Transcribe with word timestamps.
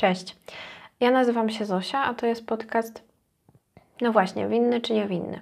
Cześć. 0.00 0.36
Ja 1.00 1.10
nazywam 1.10 1.50
się 1.50 1.64
Zosia, 1.64 1.98
a 1.98 2.14
to 2.14 2.26
jest 2.26 2.46
podcast. 2.46 3.02
No 4.00 4.12
właśnie, 4.12 4.48
winny 4.48 4.80
czy 4.80 4.94
niewinny? 4.94 5.40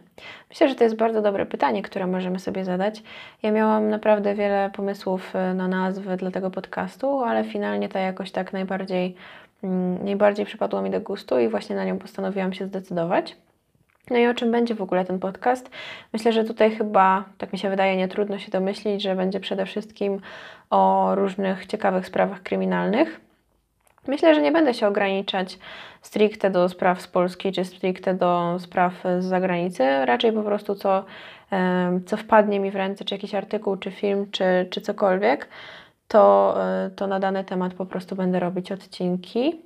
Myślę, 0.51 0.69
że 0.69 0.75
to 0.75 0.85
jest 0.85 0.97
bardzo 0.97 1.23
dobre 1.23 1.47
pytanie, 1.47 1.83
które 1.83 2.07
możemy 2.07 2.39
sobie 2.39 2.65
zadać. 2.65 3.03
Ja 3.43 3.53
miałam 3.53 3.91
naprawdę 3.91 4.35
wiele 4.35 4.71
pomysłów 4.77 5.35
y, 5.35 5.55
na 5.55 5.69
nazwy 5.69 6.17
dla 6.17 6.31
tego 6.31 6.51
podcastu, 6.51 7.21
ale 7.21 7.45
finalnie 7.45 7.89
ta 7.89 8.01
jakoś 8.01 8.31
tak 8.31 8.53
najbardziej, 8.53 9.17
mm, 9.63 10.05
najbardziej 10.05 10.47
przypadła 10.47 10.83
mi 10.83 10.91
do 10.91 11.01
gustu 11.01 11.39
i 11.39 11.49
właśnie 11.49 11.77
na 11.77 11.85
nią 11.85 11.99
postanowiłam 11.99 12.53
się 12.53 12.67
zdecydować. 12.67 13.37
No 14.11 14.17
i 14.17 14.27
o 14.27 14.35
czym 14.35 14.53
będzie 14.53 14.75
w 14.75 14.83
ogóle 14.83 15.05
ten 15.05 15.19
podcast? 15.19 15.71
Myślę, 16.13 16.33
że 16.33 16.45
tutaj 16.45 16.77
chyba, 16.77 17.25
tak 17.39 17.53
mi 17.53 17.59
się 17.59 17.71
wydaje, 17.71 17.97
nie 17.97 18.09
trudno 18.09 18.39
się 18.39 18.51
domyślić, 18.51 19.03
że 19.03 19.17
będzie 19.17 19.41
przede 19.41 19.67
wszystkim 19.67 20.21
o 20.71 21.11
różnych 21.15 21.67
ciekawych 21.67 22.07
sprawach 22.07 22.43
kryminalnych. 22.43 23.26
Myślę, 24.09 24.35
że 24.35 24.43
nie 24.43 24.53
będę 24.53 24.75
się 24.75 24.87
ograniczać 24.87 25.59
stricte 26.03 26.51
do 26.51 26.69
spraw 26.69 27.03
z 27.03 27.09
Polski 27.09 27.53
czy 27.53 27.65
stricte 27.65 28.15
do 28.15 28.57
spraw 28.59 28.93
z 29.19 29.25
zagranicy, 29.25 29.85
raczej 30.05 30.33
po 30.33 30.43
prostu 30.43 30.75
co, 30.75 31.05
co 32.07 32.17
wpadnie 32.17 32.61
mi 32.61 32.71
w 32.71 32.77
ręce, 32.77 33.05
czy 33.05 33.15
jakiś 33.15 33.35
artykuł, 33.35 33.77
czy 33.77 33.91
film, 33.91 34.31
czy, 34.31 34.67
czy 34.71 34.81
cokolwiek, 34.81 35.49
to, 36.09 36.55
e, 36.65 36.91
to 36.91 37.07
na 37.07 37.21
dany 37.21 37.45
temat 37.45 37.75
po 37.75 37.87
prostu 37.87 38.17
będę 38.17 38.41
robić 38.41 38.73
odcinki. 38.73 39.61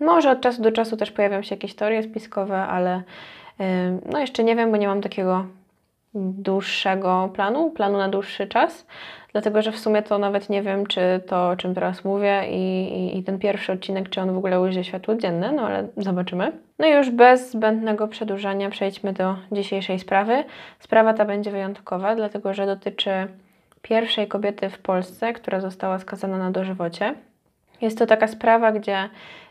Może 0.00 0.30
od 0.30 0.40
czasu 0.40 0.62
do 0.62 0.72
czasu 0.72 0.96
też 0.96 1.10
pojawią 1.10 1.42
się 1.42 1.54
jakieś 1.54 1.74
teorie 1.74 2.02
spiskowe, 2.02 2.58
ale 2.58 3.02
no 4.06 4.18
jeszcze 4.18 4.44
nie 4.44 4.56
wiem, 4.56 4.70
bo 4.70 4.76
nie 4.76 4.88
mam 4.88 5.00
takiego 5.00 5.46
dłuższego 6.14 7.30
planu, 7.34 7.70
planu 7.70 7.98
na 7.98 8.08
dłuższy 8.08 8.46
czas, 8.46 8.86
dlatego 9.32 9.62
że 9.62 9.72
w 9.72 9.78
sumie 9.78 10.02
to 10.02 10.18
nawet 10.18 10.48
nie 10.48 10.62
wiem, 10.62 10.86
czy 10.86 11.00
to, 11.26 11.48
o 11.48 11.56
czym 11.56 11.74
teraz 11.74 12.04
mówię 12.04 12.44
i, 12.50 12.82
i, 12.92 13.18
i 13.18 13.22
ten 13.22 13.38
pierwszy 13.38 13.72
odcinek, 13.72 14.08
czy 14.08 14.20
on 14.20 14.34
w 14.34 14.38
ogóle 14.38 14.60
ujrzy 14.60 14.84
światło 14.84 15.14
dzienne, 15.14 15.52
no 15.52 15.62
ale 15.62 15.88
zobaczymy. 15.96 16.52
No 16.78 16.86
i 16.86 16.90
już 16.90 17.10
bez 17.10 17.50
zbędnego 17.50 18.08
przedłużania 18.08 18.70
przejdźmy 18.70 19.12
do 19.12 19.36
dzisiejszej 19.52 19.98
sprawy. 19.98 20.44
Sprawa 20.78 21.14
ta 21.14 21.24
będzie 21.24 21.50
wyjątkowa, 21.50 22.16
dlatego 22.16 22.54
że 22.54 22.66
dotyczy 22.66 23.10
pierwszej 23.82 24.28
kobiety 24.28 24.70
w 24.70 24.78
Polsce, 24.78 25.32
która 25.32 25.60
została 25.60 25.98
skazana 25.98 26.38
na 26.38 26.50
dożywocie. 26.50 27.14
Jest 27.80 27.98
to 27.98 28.06
taka 28.06 28.28
sprawa, 28.28 28.72
gdzie 28.72 29.08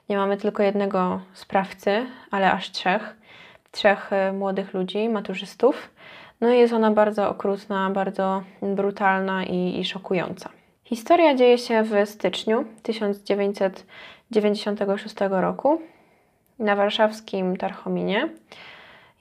nie 0.10 0.18
mamy 0.18 0.38
tylko 0.38 0.64
jednego 0.64 1.22
sprawcy, 1.34 2.06
ale 2.32 2.52
aż 2.52 2.72
trzech. 2.72 3.16
Trzech 3.72 4.14
e, 4.14 4.34
młodych 4.34 4.74
ludzi, 4.74 5.10
maturzystów. 5.10 5.92
No 6.42 6.52
i 6.52 6.60
jest 6.60 6.74
ona 6.74 6.92
bardzo 6.92 7.30
okrutna, 7.30 7.90
bardzo 7.90 8.44
brutalna 8.62 9.44
i, 9.44 9.80
i 9.80 9.86
szokująca. 9.86 10.50
Historia 10.84 11.36
dzieje 11.36 11.58
się 11.58 11.84
w 11.84 12.10
styczniu 12.10 12.66
1996 12.84 15.16
roku 15.30 15.82
na 16.60 16.76
warszawskim 16.76 17.58
Tarchominie. 17.58 18.30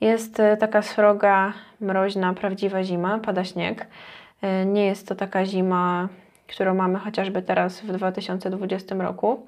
Jest 0.01 0.39
e, 0.39 0.57
taka 0.57 0.81
sroga, 0.81 1.53
mroźna, 1.81 2.33
prawdziwa 2.33 2.83
zima, 2.83 3.19
pada 3.19 3.43
śnieg. 3.43 3.87
E, 4.41 4.65
nie 4.65 4.85
jest 4.85 5.07
to 5.07 5.15
taka 5.15 5.45
zima, 5.45 6.09
którą 6.47 6.75
mamy 6.75 6.99
chociażby 6.99 7.41
teraz 7.41 7.81
w 7.81 7.91
2020 7.91 8.95
roku. 8.95 9.45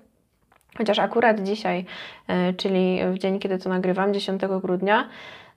Chociaż 0.78 1.00
akurat 1.00 1.44
dzisiaj, 1.44 1.86
e, 2.28 2.54
czyli 2.54 3.00
w 3.14 3.18
dzień, 3.18 3.40
kiedy 3.40 3.58
to 3.58 3.70
nagrywam, 3.70 4.14
10 4.14 4.42
grudnia, 4.62 5.10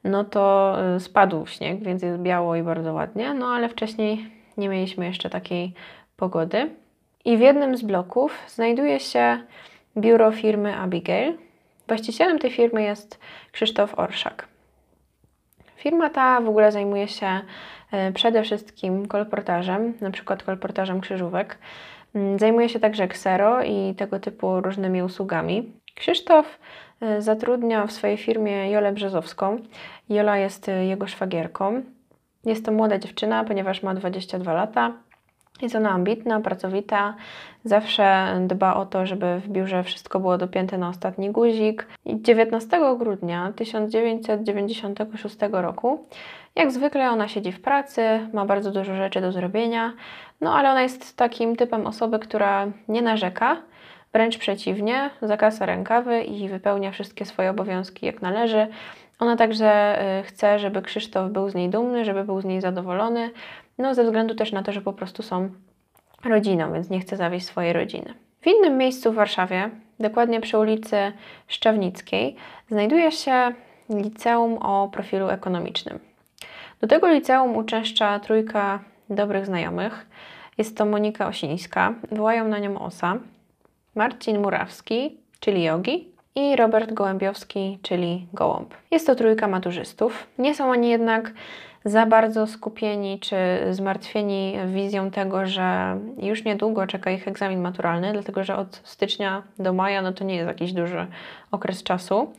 no 0.07 0.25
to 0.25 0.77
y, 0.97 1.01
spadł 1.01 1.47
śnieg, 1.47 1.83
więc 1.83 2.03
jest 2.03 2.19
biało 2.19 2.57
i 2.57 2.63
bardzo 2.63 2.93
ładnie, 2.93 3.35
no 3.35 3.47
ale 3.47 3.69
wcześniej 3.69 4.31
nie 4.57 4.69
mieliśmy 4.69 5.07
jeszcze 5.07 5.31
takiej 5.31 5.75
pogody. 6.17 6.71
I 7.25 7.37
w 7.37 7.41
jednym 7.41 7.77
z 7.77 7.83
bloków 7.83 8.39
znajduje 8.49 9.01
się 9.01 9.39
biuro 9.97 10.33
firmy 10.33 10.77
Abigail. 10.77 11.39
Właścicielem 11.89 12.39
tej 12.39 12.51
firmy 12.51 12.83
jest 12.83 13.21
Krzysztof 13.53 13.99
Orszak. 13.99 14.49
Firma 15.77 16.11
ta 16.11 16.41
w 16.41 16.49
ogóle 16.49 16.73
zajmuje 16.73 17.09
się 17.09 17.41
y, 18.09 18.13
przede 18.13 18.43
wszystkim 18.43 19.09
kolportażem, 19.09 19.95
na 20.01 20.11
przykład 20.11 20.43
kolportażem 20.43 21.01
krzyżówek. 21.01 21.59
Mm, 22.15 22.39
zajmuje 22.39 22.69
się 22.69 22.81
także 22.81 23.09
ksero 23.09 23.63
i 23.63 23.95
tego 23.95 24.21
typu 24.21 24.61
różnymi 24.61 25.03
usługami. 25.03 25.73
Krzysztof 25.95 26.59
zatrudnia 27.19 27.87
w 27.87 27.93
swojej 27.93 28.17
firmie 28.17 28.71
Jolę 28.71 28.93
Brzezowską. 28.93 29.59
Jola 30.09 30.39
jest 30.39 30.69
y, 30.69 30.85
jego 30.85 31.07
szwagierką. 31.07 31.83
Jest 32.45 32.65
to 32.65 32.73
młoda 32.73 32.99
dziewczyna, 32.99 33.45
ponieważ 33.45 33.83
ma 33.83 33.95
22 33.95 34.53
lata. 34.53 34.93
Jest 35.63 35.75
ona 35.75 35.91
ambitna, 35.91 36.41
pracowita, 36.41 37.15
zawsze 37.65 38.35
dba 38.47 38.75
o 38.75 38.87
to, 38.87 39.07
żeby 39.07 39.41
w 39.41 39.49
biurze 39.49 39.83
wszystko 39.83 40.21
było 40.21 40.39
dopięte 40.39 40.79
na 40.79 40.89
ostatni 40.89 41.31
guzik. 41.31 41.87
I 42.05 42.23
19 42.23 42.81
grudnia 42.99 43.53
1996 43.57 45.37
roku, 45.53 46.07
jak 46.55 46.73
zwykle, 46.73 47.11
ona 47.11 47.29
siedzi 47.29 47.53
w 47.53 47.61
pracy, 47.61 48.03
ma 48.33 48.47
bardzo 48.47 48.71
dużo 48.71 48.97
rzeczy 48.97 49.21
do 49.21 49.33
zrobienia, 49.33 49.93
no 50.41 50.55
ale 50.55 50.71
ona 50.71 50.83
jest 50.83 51.17
takim 51.17 51.57
typem 51.57 51.87
osoby, 51.87 52.19
która 52.19 52.67
nie 52.89 53.03
narzeka, 53.03 53.57
wręcz 54.17 54.39
przeciwnie, 54.39 55.11
zakasa 55.23 55.67
rękawy 55.67 56.23
i 56.23 56.49
wypełnia 56.49 56.91
wszystkie 56.91 57.25
swoje 57.25 57.51
obowiązki 57.51 58.07
jak 58.07 58.23
należy. 58.23 58.67
Ona 59.19 59.37
także 59.37 59.99
y, 60.21 60.23
chce, 60.23 60.59
żeby 60.59 60.83
Krzysztof 60.83 61.31
był 61.31 61.49
z 61.49 61.55
niej 61.55 61.69
dumny, 61.69 62.05
żeby 62.05 62.25
był 62.25 62.41
z 62.41 62.45
niej 62.45 62.61
zadowolony, 62.61 63.31
no 63.79 63.95
ze 63.95 64.05
względu 64.05 64.35
też 64.35 64.53
na 64.53 64.63
to, 64.63 64.73
że 64.73 64.81
po 64.81 64.93
prostu 64.93 65.23
są 65.23 65.51
rodziną, 66.25 66.73
więc 66.73 66.91
nie 66.91 67.01
chce 67.01 67.17
zawieść 67.17 67.47
swojej 67.47 67.73
rodziny. 67.73 68.15
W 68.41 68.47
innym 68.47 68.77
miejscu 68.79 69.13
w 69.13 69.15
Warszawie, 69.15 69.71
dokładnie 70.01 70.41
przy 70.41 70.59
ulicy 70.59 71.13
Szczawnickiej, 71.49 72.37
znajduje 72.69 73.13
się 73.13 73.53
liceum 73.91 74.59
o 74.59 74.89
profilu 74.89 75.29
ekonomicznym. 75.29 75.99
Do 76.81 76.87
tego 76.87 77.09
liceum 77.09 77.57
uczęszcza 77.57 78.21
trójka 78.21 78.79
dobrych 79.11 79.47
znajomych. 79.47 80.07
Jest 80.59 80.77
to 80.77 80.87
Monika 80.87 81.27
Osińska, 81.27 81.95
wołają 82.13 82.49
na 82.49 82.59
nią 82.59 82.79
Osa, 82.79 83.19
Marcin 83.97 84.39
Murawski, 84.39 85.17
czyli 85.41 85.63
Jogi 85.63 86.09
i 86.35 86.57
Robert 86.57 86.93
Gołębiowski, 86.93 87.79
czyli 87.83 88.27
Gołąb. 88.33 88.75
Jest 88.91 89.07
to 89.07 89.15
trójka 89.15 89.49
maturzystów. 89.49 90.27
Nie 90.39 90.55
są 90.55 90.71
oni 90.71 90.89
jednak 90.89 91.33
za 91.85 92.07
bardzo 92.07 92.47
skupieni 92.47 93.21
czy 93.21 93.37
zmartwieni 93.71 94.57
wizją 94.67 95.11
tego, 95.11 95.47
że 95.47 95.99
już 96.19 96.45
niedługo 96.45 96.87
czeka 96.87 97.11
ich 97.11 97.29
egzamin 97.29 97.61
maturalny, 97.61 98.13
dlatego 98.13 98.45
że 98.45 98.57
od 98.57 98.81
stycznia 98.85 99.43
do 99.59 99.73
maja 99.73 100.03
no 100.03 100.13
to 100.13 100.25
nie 100.25 100.37
jest 100.37 100.49
jakiś 100.49 100.73
duży 100.73 101.07
okres 101.51 101.83
czasu, 101.83 102.33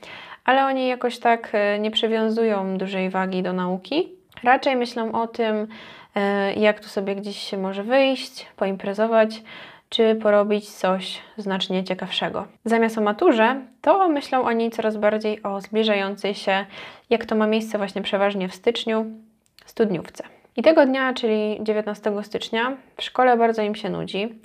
ale 0.46 0.66
oni 0.66 0.88
jakoś 0.88 1.19
tak 1.19 1.50
e, 1.53 1.79
nie 1.79 1.91
przywiązują 1.91 2.78
dużej 2.78 3.09
wagi 3.09 3.44
do 3.44 3.53
nauki. 3.53 4.12
Raczej 4.44 4.75
myślą 4.75 5.12
o 5.22 5.28
tym, 5.28 5.67
e, 6.16 6.53
jak 6.53 6.79
tu 6.79 6.90
sobie 6.90 7.16
gdzieś 7.16 7.38
się 7.38 7.57
może 7.57 7.84
wyjść, 7.84 8.47
poimprezować, 8.56 9.44
czy 9.90 10.16
porobić 10.16 10.70
coś 10.70 11.22
znacznie 11.38 11.84
ciekawszego. 11.84 12.48
Zamiast 12.66 12.98
o 12.98 13.02
maturze, 13.02 13.62
to 13.81 14.09
myślą 14.09 14.44
oni 14.44 14.72
coraz 14.72 14.98
bardziej 14.98 15.44
o 15.44 15.62
zbliżającej 15.62 16.36
się, 16.36 16.66
jak 17.09 17.25
to 17.25 17.36
ma 17.36 17.48
miejsce 17.48 17.78
właśnie 17.78 18.02
przeważnie 18.02 18.50
w 18.50 18.56
styczniu, 18.56 19.06
studniówce. 19.66 20.24
I 20.58 20.62
tego 20.62 20.86
dnia, 20.86 21.14
czyli 21.14 21.59
19 21.62 22.12
stycznia, 22.24 22.78
w 22.97 23.03
szkole 23.03 23.38
bardzo 23.38 23.62
im 23.62 23.76
się 23.76 23.90
nudzi. 23.90 24.40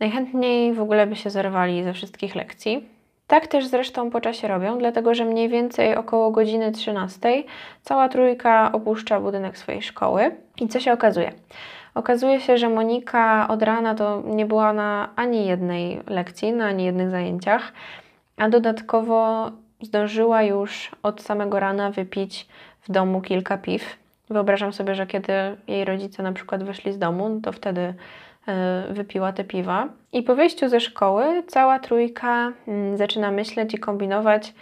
Najchętniej 0.00 0.74
w 0.74 0.80
ogóle 0.80 1.06
by 1.06 1.16
się 1.16 1.30
zerwali 1.30 1.84
ze 1.84 1.92
wszystkich 1.92 2.34
lekcji. 2.34 2.88
Tak 3.26 3.46
też 3.46 3.66
zresztą 3.66 4.10
po 4.10 4.20
czasie 4.20 4.48
robią, 4.48 4.78
dlatego 4.78 5.14
że 5.14 5.24
mniej 5.24 5.48
więcej 5.48 5.96
około 5.96 6.30
godziny 6.30 6.72
13 6.72 7.44
cała 7.82 8.08
trójka 8.08 8.72
opuszcza 8.72 9.20
budynek 9.20 9.58
swojej 9.58 9.82
szkoły. 9.82 10.36
I 10.60 10.68
co 10.68 10.80
się 10.80 10.92
okazuje? 10.92 11.32
Okazuje 11.94 12.40
się, 12.40 12.58
że 12.58 12.68
Monika 12.68 13.48
od 13.48 13.62
rana 13.62 13.94
to 13.94 14.22
nie 14.26 14.46
była 14.46 14.72
na 14.72 15.08
ani 15.16 15.46
jednej 15.46 16.00
lekcji, 16.06 16.52
na 16.52 16.66
ani 16.66 16.84
jednych 16.84 17.10
zajęciach, 17.10 17.72
a 18.36 18.48
dodatkowo 18.48 19.50
zdążyła 19.80 20.42
już 20.42 20.90
od 21.02 21.22
samego 21.22 21.60
rana 21.60 21.90
wypić 21.90 22.48
w 22.82 22.92
domu 22.92 23.20
kilka 23.20 23.58
piw. 23.58 23.96
Wyobrażam 24.30 24.72
sobie, 24.72 24.94
że 24.94 25.06
kiedy 25.06 25.32
jej 25.68 25.84
rodzice 25.84 26.22
na 26.22 26.32
przykład 26.32 26.64
wyszli 26.64 26.92
z 26.92 26.98
domu, 26.98 27.40
to 27.42 27.52
wtedy 27.52 27.94
e, 28.46 28.84
wypiła 28.90 29.32
te 29.32 29.44
piwa. 29.44 29.88
I 30.12 30.22
po 30.22 30.34
wyjściu 30.34 30.68
ze 30.68 30.80
szkoły 30.80 31.42
cała 31.46 31.78
trójka 31.78 32.52
mm, 32.68 32.96
zaczyna 32.96 33.30
myśleć 33.30 33.74
i 33.74 33.78
kombinować, 33.78 34.54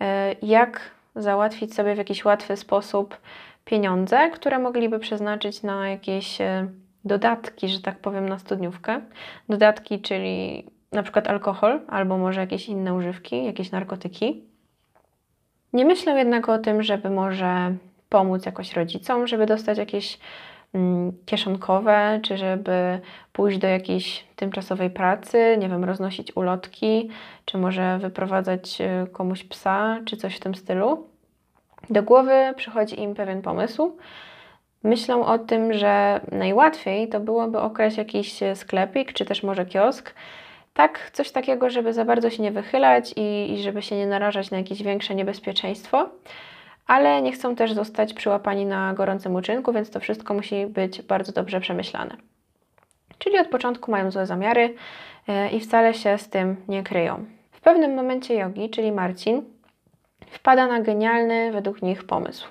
e, 0.00 0.34
jak 0.42 0.80
załatwić 1.16 1.74
sobie 1.74 1.94
w 1.94 1.98
jakiś 1.98 2.24
łatwy 2.24 2.56
sposób 2.56 3.16
pieniądze, 3.68 4.30
które 4.30 4.58
mogliby 4.58 4.98
przeznaczyć 4.98 5.62
na 5.62 5.88
jakieś 5.88 6.40
e, 6.40 6.68
dodatki, 7.04 7.68
że 7.68 7.80
tak 7.80 7.98
powiem, 7.98 8.28
na 8.28 8.38
studniówkę. 8.38 9.00
Dodatki, 9.48 10.00
czyli 10.00 10.66
na 10.92 11.02
przykład 11.02 11.28
alkohol 11.28 11.80
albo 11.88 12.18
może 12.18 12.40
jakieś 12.40 12.68
inne 12.68 12.94
używki, 12.94 13.44
jakieś 13.44 13.70
narkotyki. 13.70 14.44
Nie 15.72 15.84
myślę 15.84 16.18
jednak 16.18 16.48
o 16.48 16.58
tym, 16.58 16.82
żeby 16.82 17.10
może 17.10 17.74
pomóc 18.08 18.46
jakoś 18.46 18.72
rodzicom, 18.72 19.26
żeby 19.26 19.46
dostać 19.46 19.78
jakieś 19.78 20.18
mm, 20.74 21.12
kieszonkowe, 21.26 22.20
czy 22.22 22.36
żeby 22.36 23.00
pójść 23.32 23.58
do 23.58 23.66
jakiejś 23.66 24.24
tymczasowej 24.36 24.90
pracy, 24.90 25.56
nie 25.58 25.68
wiem, 25.68 25.84
roznosić 25.84 26.36
ulotki, 26.36 27.10
czy 27.44 27.58
może 27.58 27.98
wyprowadzać 27.98 28.80
y, 28.80 29.10
komuś 29.12 29.44
psa, 29.44 30.00
czy 30.04 30.16
coś 30.16 30.36
w 30.36 30.40
tym 30.40 30.54
stylu. 30.54 31.17
Do 31.90 32.02
głowy 32.02 32.54
przychodzi 32.56 33.00
im 33.00 33.14
pewien 33.14 33.42
pomysł. 33.42 33.96
Myślą 34.82 35.26
o 35.26 35.38
tym, 35.38 35.72
że 35.72 36.20
najłatwiej 36.32 37.08
to 37.08 37.20
byłoby 37.20 37.60
okraść 37.60 37.96
jakiś 37.96 38.40
sklepik, 38.54 39.12
czy 39.12 39.24
też 39.24 39.42
może 39.42 39.66
kiosk, 39.66 40.14
tak, 40.74 41.10
coś 41.12 41.30
takiego, 41.30 41.70
żeby 41.70 41.92
za 41.92 42.04
bardzo 42.04 42.30
się 42.30 42.42
nie 42.42 42.52
wychylać 42.52 43.12
i, 43.16 43.52
i 43.52 43.62
żeby 43.62 43.82
się 43.82 43.96
nie 43.96 44.06
narażać 44.06 44.50
na 44.50 44.58
jakieś 44.58 44.82
większe 44.82 45.14
niebezpieczeństwo, 45.14 46.08
ale 46.86 47.22
nie 47.22 47.32
chcą 47.32 47.56
też 47.56 47.72
zostać 47.72 48.14
przyłapani 48.14 48.66
na 48.66 48.94
gorącym 48.94 49.34
uczynku, 49.34 49.72
więc 49.72 49.90
to 49.90 50.00
wszystko 50.00 50.34
musi 50.34 50.66
być 50.66 51.02
bardzo 51.02 51.32
dobrze 51.32 51.60
przemyślane. 51.60 52.16
Czyli 53.18 53.38
od 53.38 53.48
początku 53.48 53.90
mają 53.90 54.10
złe 54.10 54.26
zamiary 54.26 54.74
yy, 55.28 55.48
i 55.48 55.60
wcale 55.60 55.94
się 55.94 56.18
z 56.18 56.28
tym 56.28 56.56
nie 56.68 56.82
kryją. 56.82 57.24
W 57.52 57.60
pewnym 57.60 57.94
momencie 57.94 58.34
jogi, 58.34 58.70
czyli 58.70 58.92
Marcin, 58.92 59.42
wpada 60.30 60.66
na 60.66 60.80
genialny 60.80 61.52
według 61.52 61.82
nich 61.82 62.04
pomysł. 62.04 62.48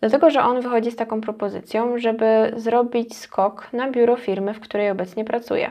Dlatego, 0.00 0.30
że 0.30 0.42
on 0.42 0.60
wychodzi 0.60 0.90
z 0.90 0.96
taką 0.96 1.20
propozycją, 1.20 1.98
żeby 1.98 2.52
zrobić 2.56 3.16
skok 3.16 3.68
na 3.72 3.90
biuro 3.90 4.16
firmy, 4.16 4.54
w 4.54 4.60
której 4.60 4.90
obecnie 4.90 5.24
pracuje. 5.24 5.70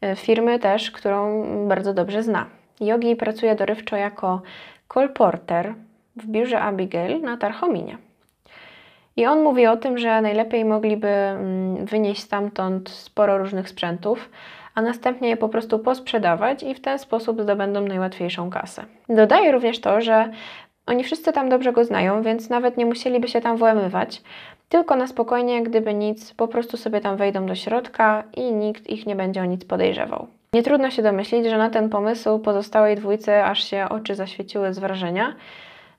E, 0.00 0.16
firmy 0.16 0.58
też, 0.58 0.90
którą 0.90 1.44
bardzo 1.68 1.94
dobrze 1.94 2.22
zna. 2.22 2.46
Yogi 2.80 3.16
pracuje 3.16 3.54
dorywczo 3.54 3.96
jako 3.96 4.42
kolporter 4.88 5.74
w 6.16 6.26
biurze 6.26 6.60
Abigail 6.60 7.20
na 7.20 7.36
Tarchominie. 7.36 7.98
I 9.16 9.26
on 9.26 9.42
mówi 9.42 9.66
o 9.66 9.76
tym, 9.76 9.98
że 9.98 10.22
najlepiej 10.22 10.64
mogliby 10.64 11.08
mm, 11.08 11.86
wynieść 11.86 12.22
stamtąd 12.22 12.90
sporo 12.90 13.38
różnych 13.38 13.68
sprzętów, 13.68 14.30
a 14.74 14.82
następnie 14.82 15.28
je 15.28 15.36
po 15.36 15.48
prostu 15.48 15.78
posprzedawać 15.78 16.62
i 16.62 16.74
w 16.74 16.80
ten 16.80 16.98
sposób 16.98 17.42
zdobędą 17.42 17.80
najłatwiejszą 17.80 18.50
kasę. 18.50 18.84
Dodaje 19.08 19.52
również 19.52 19.80
to, 19.80 20.00
że 20.00 20.30
oni 20.86 21.04
wszyscy 21.04 21.32
tam 21.32 21.48
dobrze 21.48 21.72
go 21.72 21.84
znają, 21.84 22.22
więc 22.22 22.50
nawet 22.50 22.76
nie 22.76 22.86
musieliby 22.86 23.28
się 23.28 23.40
tam 23.40 23.56
włamywać, 23.56 24.22
tylko 24.68 24.96
na 24.96 25.06
spokojnie, 25.06 25.62
gdyby 25.62 25.94
nic, 25.94 26.34
po 26.34 26.48
prostu 26.48 26.76
sobie 26.76 27.00
tam 27.00 27.16
wejdą 27.16 27.46
do 27.46 27.54
środka 27.54 28.24
i 28.36 28.52
nikt 28.52 28.90
ich 28.90 29.06
nie 29.06 29.16
będzie 29.16 29.42
o 29.42 29.44
nic 29.44 29.64
podejrzewał. 29.64 30.26
Nie 30.54 30.62
trudno 30.62 30.90
się 30.90 31.02
domyślić, 31.02 31.46
że 31.46 31.58
na 31.58 31.70
ten 31.70 31.88
pomysł 31.88 32.38
pozostałej 32.38 32.96
dwójce 32.96 33.44
aż 33.44 33.64
się 33.64 33.86
oczy 33.90 34.14
zaświeciły 34.14 34.74
z 34.74 34.78
wrażenia. 34.78 35.34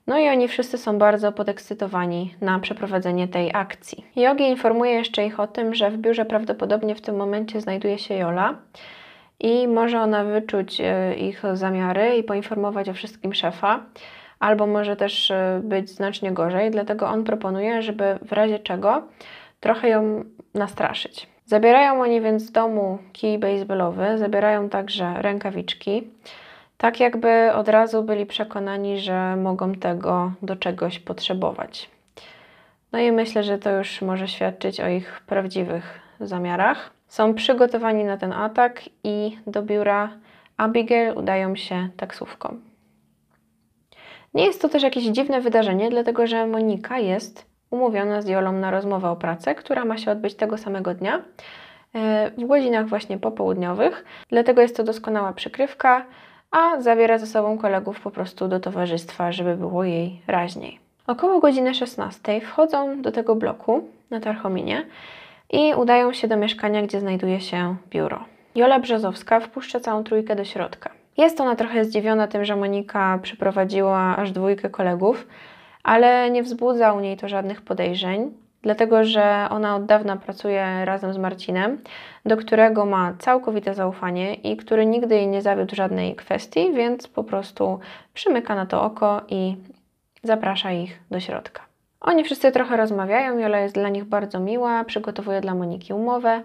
No 0.06 0.18
i 0.18 0.28
oni 0.28 0.48
wszyscy 0.48 0.78
są 0.78 0.98
bardzo 0.98 1.32
podekscytowani 1.32 2.34
na 2.40 2.58
przeprowadzenie 2.58 3.28
tej 3.28 3.50
akcji. 3.54 4.04
Yogi 4.16 4.44
informuje 4.44 4.92
jeszcze 4.92 5.26
ich 5.26 5.40
o 5.40 5.46
tym, 5.46 5.74
że 5.74 5.90
w 5.90 5.98
biurze 5.98 6.24
prawdopodobnie 6.24 6.94
w 6.94 7.00
tym 7.00 7.16
momencie 7.16 7.60
znajduje 7.60 7.98
się 7.98 8.14
Jola 8.14 8.54
i 9.40 9.68
może 9.68 10.00
ona 10.00 10.24
wyczuć 10.24 10.80
e, 10.80 11.14
ich 11.14 11.42
zamiary 11.52 12.16
i 12.16 12.22
poinformować 12.22 12.88
o 12.88 12.94
wszystkim 12.94 13.34
szefa 13.34 13.80
albo 14.40 14.66
może 14.66 14.96
też 14.96 15.30
e, 15.30 15.60
być 15.64 15.90
znacznie 15.90 16.32
gorzej, 16.32 16.70
dlatego 16.70 17.08
on 17.08 17.24
proponuje, 17.24 17.82
żeby 17.82 18.18
w 18.22 18.32
razie 18.32 18.58
czego 18.58 19.02
trochę 19.60 19.88
ją 19.88 20.24
nastraszyć. 20.54 21.26
Zabierają 21.46 22.02
oni 22.02 22.20
więc 22.20 22.42
z 22.42 22.52
domu 22.52 22.98
kij 23.12 23.38
baseballowy, 23.38 24.18
zabierają 24.18 24.68
także 24.68 25.14
rękawiczki, 25.16 26.10
tak 26.84 27.00
jakby 27.00 27.52
od 27.54 27.68
razu 27.68 28.02
byli 28.02 28.26
przekonani, 28.26 28.98
że 28.98 29.36
mogą 29.36 29.74
tego 29.74 30.32
do 30.42 30.56
czegoś 30.56 30.98
potrzebować. 30.98 31.90
No 32.92 32.98
i 32.98 33.12
myślę, 33.12 33.42
że 33.42 33.58
to 33.58 33.70
już 33.70 34.02
może 34.02 34.28
świadczyć 34.28 34.80
o 34.80 34.88
ich 34.88 35.20
prawdziwych 35.26 36.00
zamiarach. 36.20 36.90
Są 37.08 37.34
przygotowani 37.34 38.04
na 38.04 38.16
ten 38.16 38.32
atak 38.32 38.82
i 39.04 39.38
do 39.46 39.62
biura 39.62 40.10
Abigail 40.56 41.18
udają 41.18 41.56
się 41.56 41.88
taksówką. 41.96 42.56
Nie 44.34 44.44
jest 44.44 44.62
to 44.62 44.68
też 44.68 44.82
jakieś 44.82 45.04
dziwne 45.04 45.40
wydarzenie, 45.40 45.90
dlatego 45.90 46.26
że 46.26 46.46
Monika 46.46 46.98
jest 46.98 47.46
umówiona 47.70 48.22
z 48.22 48.28
Jolą 48.28 48.52
na 48.52 48.70
rozmowę 48.70 49.10
o 49.10 49.16
pracę, 49.16 49.54
która 49.54 49.84
ma 49.84 49.96
się 49.96 50.10
odbyć 50.10 50.34
tego 50.34 50.58
samego 50.58 50.94
dnia 50.94 51.22
e, 51.94 52.30
w 52.30 52.46
godzinach 52.46 52.88
właśnie 52.88 53.18
popołudniowych. 53.18 54.04
Dlatego 54.28 54.62
jest 54.62 54.76
to 54.76 54.84
doskonała 54.84 55.32
przykrywka, 55.32 56.06
a 56.54 56.80
zabiera 56.80 57.18
ze 57.18 57.26
sobą 57.26 57.58
kolegów 57.58 58.00
po 58.00 58.10
prostu 58.10 58.48
do 58.48 58.60
towarzystwa, 58.60 59.32
żeby 59.32 59.56
było 59.56 59.84
jej 59.84 60.20
raźniej. 60.26 60.78
Około 61.06 61.40
godziny 61.40 61.74
16 61.74 62.40
wchodzą 62.40 63.02
do 63.02 63.12
tego 63.12 63.34
bloku 63.34 63.88
na 64.10 64.20
Tarchominie 64.20 64.86
i 65.52 65.74
udają 65.74 66.12
się 66.12 66.28
do 66.28 66.36
mieszkania, 66.36 66.82
gdzie 66.82 67.00
znajduje 67.00 67.40
się 67.40 67.76
biuro. 67.90 68.24
Jola 68.54 68.80
Brzozowska 68.80 69.40
wpuszcza 69.40 69.80
całą 69.80 70.04
trójkę 70.04 70.36
do 70.36 70.44
środka. 70.44 70.90
Jest 71.16 71.40
ona 71.40 71.56
trochę 71.56 71.84
zdziwiona 71.84 72.26
tym, 72.26 72.44
że 72.44 72.56
Monika 72.56 73.18
przyprowadziła 73.22 74.16
aż 74.16 74.32
dwójkę 74.32 74.70
kolegów, 74.70 75.26
ale 75.82 76.30
nie 76.30 76.42
wzbudza 76.42 76.92
u 76.92 77.00
niej 77.00 77.16
to 77.16 77.28
żadnych 77.28 77.62
podejrzeń, 77.62 78.32
dlatego 78.64 79.04
że 79.04 79.46
ona 79.50 79.76
od 79.76 79.86
dawna 79.86 80.16
pracuje 80.16 80.84
razem 80.84 81.12
z 81.14 81.18
Marcinem, 81.18 81.78
do 82.24 82.36
którego 82.36 82.86
ma 82.86 83.14
całkowite 83.18 83.74
zaufanie 83.74 84.34
i 84.34 84.56
który 84.56 84.86
nigdy 84.86 85.14
jej 85.14 85.28
nie 85.28 85.42
zawiódł 85.42 85.74
żadnej 85.74 86.16
kwestii, 86.16 86.72
więc 86.72 87.08
po 87.08 87.24
prostu 87.24 87.80
przymyka 88.14 88.54
na 88.54 88.66
to 88.66 88.82
oko 88.82 89.22
i 89.28 89.56
zaprasza 90.22 90.72
ich 90.72 91.00
do 91.10 91.20
środka. 91.20 91.62
Oni 92.00 92.24
wszyscy 92.24 92.52
trochę 92.52 92.76
rozmawiają, 92.76 93.38
Jola 93.38 93.58
jest 93.58 93.74
dla 93.74 93.88
nich 93.88 94.04
bardzo 94.04 94.40
miła, 94.40 94.84
przygotowuje 94.84 95.40
dla 95.40 95.54
Moniki 95.54 95.92
umowę, 95.92 96.42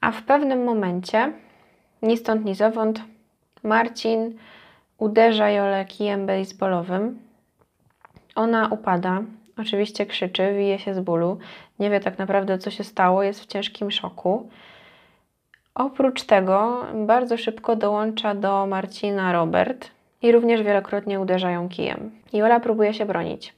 a 0.00 0.12
w 0.12 0.22
pewnym 0.22 0.64
momencie, 0.64 1.32
ni 2.02 2.16
stąd, 2.16 2.44
ni 2.44 2.54
zowąd, 2.54 3.00
Marcin 3.62 4.38
uderza 4.98 5.50
Jolę 5.50 5.84
kijem 5.84 6.26
baseballowym. 6.26 7.18
Ona 8.34 8.68
upada, 8.68 9.22
oczywiście 9.58 10.06
krzyczy, 10.06 10.54
wije 10.54 10.78
się 10.78 10.94
z 10.94 11.00
bólu, 11.00 11.38
nie 11.78 11.90
wie 11.90 12.00
tak 12.00 12.18
naprawdę 12.18 12.58
co 12.58 12.70
się 12.70 12.84
stało, 12.84 13.22
jest 13.22 13.40
w 13.40 13.46
ciężkim 13.46 13.90
szoku. 13.90 14.48
Oprócz 15.74 16.22
tego 16.22 16.86
bardzo 16.94 17.36
szybko 17.36 17.76
dołącza 17.76 18.34
do 18.34 18.66
Marcina 18.66 19.32
Robert 19.32 19.90
i 20.22 20.32
również 20.32 20.62
wielokrotnie 20.62 21.20
uderzają 21.20 21.68
kijem. 21.68 22.10
Jola 22.32 22.60
próbuje 22.60 22.94
się 22.94 23.06
bronić. 23.06 23.54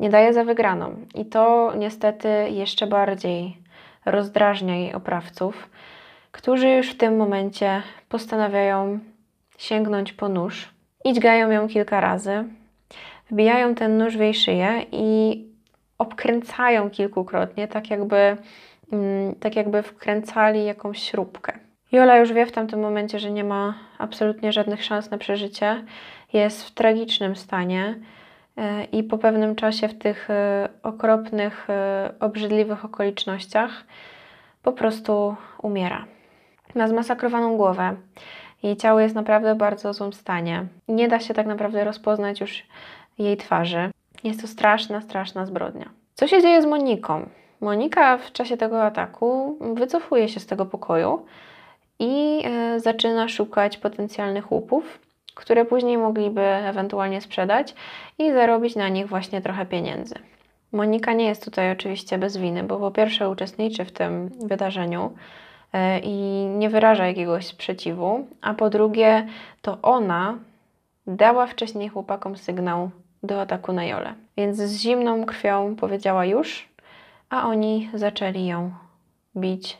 Nie 0.00 0.10
daje 0.10 0.32
za 0.32 0.44
wygraną 0.44 0.96
i 1.14 1.24
to 1.24 1.72
niestety 1.76 2.28
jeszcze 2.50 2.86
bardziej 2.86 3.56
rozdrażnia 4.04 4.76
jej 4.76 4.94
oprawców, 4.94 5.70
którzy 6.32 6.68
już 6.68 6.90
w 6.90 6.96
tym 6.96 7.16
momencie 7.16 7.82
postanawiają 8.08 8.98
sięgnąć 9.58 10.12
po 10.12 10.28
nóż. 10.28 10.68
Idźgają 11.04 11.50
ją 11.50 11.68
kilka 11.68 12.00
razy, 12.00 12.44
wbijają 13.32 13.74
ten 13.74 13.98
nóż 13.98 14.16
w 14.16 14.20
jej 14.20 14.34
szyję 14.34 14.86
i 14.92 15.44
obkręcają 15.98 16.90
kilkukrotnie, 16.90 17.68
tak 17.68 17.90
jakby, 17.90 18.36
mm, 18.92 19.34
tak 19.34 19.56
jakby 19.56 19.82
wkręcali 19.82 20.64
jakąś 20.64 21.02
śrubkę. 21.02 21.52
Jola 21.92 22.16
już 22.16 22.32
wie 22.32 22.46
w 22.46 22.52
tamtym 22.52 22.80
momencie, 22.80 23.18
że 23.18 23.30
nie 23.30 23.44
ma 23.44 23.74
absolutnie 23.98 24.52
żadnych 24.52 24.84
szans 24.84 25.10
na 25.10 25.18
przeżycie. 25.18 25.84
Jest 26.32 26.64
w 26.64 26.70
tragicznym 26.70 27.36
stanie 27.36 27.98
e, 28.56 28.84
i 28.84 29.02
po 29.02 29.18
pewnym 29.18 29.54
czasie 29.54 29.88
w 29.88 29.98
tych 29.98 30.30
e, 30.30 30.68
okropnych, 30.82 31.70
e, 31.70 32.14
obrzydliwych 32.20 32.84
okolicznościach 32.84 33.84
po 34.62 34.72
prostu 34.72 35.36
umiera. 35.62 36.04
Ma 36.74 36.88
zmasakrowaną 36.88 37.56
głowę. 37.56 37.96
Jej 38.62 38.76
ciało 38.76 39.00
jest 39.00 39.14
naprawdę 39.14 39.54
w 39.54 39.58
bardzo 39.58 39.92
złym 39.92 40.12
stanie. 40.12 40.66
Nie 40.88 41.08
da 41.08 41.20
się 41.20 41.34
tak 41.34 41.46
naprawdę 41.46 41.84
rozpoznać 41.84 42.40
już 42.40 42.62
jej 43.18 43.36
twarzy. 43.36 43.90
Jest 44.24 44.40
to 44.40 44.46
straszna, 44.46 45.00
straszna 45.00 45.46
zbrodnia. 45.46 45.90
Co 46.14 46.26
się 46.26 46.42
dzieje 46.42 46.62
z 46.62 46.66
Moniką? 46.66 47.28
Monika 47.60 48.18
w 48.18 48.32
czasie 48.32 48.56
tego 48.56 48.82
ataku 48.82 49.58
wycofuje 49.74 50.28
się 50.28 50.40
z 50.40 50.46
tego 50.46 50.66
pokoju 50.66 51.26
i 51.98 52.42
y, 52.76 52.80
zaczyna 52.80 53.28
szukać 53.28 53.78
potencjalnych 53.78 54.52
łupów, 54.52 54.98
które 55.34 55.64
później 55.64 55.98
mogliby 55.98 56.40
ewentualnie 56.40 57.20
sprzedać 57.20 57.74
i 58.18 58.32
zarobić 58.32 58.76
na 58.76 58.88
nich 58.88 59.08
właśnie 59.08 59.40
trochę 59.40 59.66
pieniędzy. 59.66 60.14
Monika 60.72 61.12
nie 61.12 61.24
jest 61.24 61.44
tutaj 61.44 61.72
oczywiście 61.72 62.18
bez 62.18 62.36
winy, 62.36 62.62
bo 62.62 62.78
po 62.78 62.90
pierwsze 62.90 63.30
uczestniczy 63.30 63.84
w 63.84 63.92
tym 63.92 64.28
wydarzeniu, 64.28 65.10
E, 65.72 65.98
i 65.98 66.46
nie 66.46 66.70
wyraża 66.70 67.06
jakiegoś 67.06 67.46
sprzeciwu, 67.46 68.26
a 68.40 68.54
po 68.54 68.70
drugie, 68.70 69.26
to 69.62 69.78
ona 69.82 70.38
dała 71.06 71.46
wcześniej 71.46 71.88
chłopakom 71.88 72.36
sygnał 72.36 72.90
do 73.22 73.40
ataku 73.40 73.72
na 73.72 73.84
Jolę. 73.84 74.14
Więc 74.36 74.56
z 74.56 74.76
zimną 74.76 75.24
krwią 75.24 75.76
powiedziała 75.76 76.24
już, 76.24 76.68
a 77.30 77.48
oni 77.48 77.90
zaczęli 77.94 78.46
ją 78.46 78.70
bić, 79.36 79.78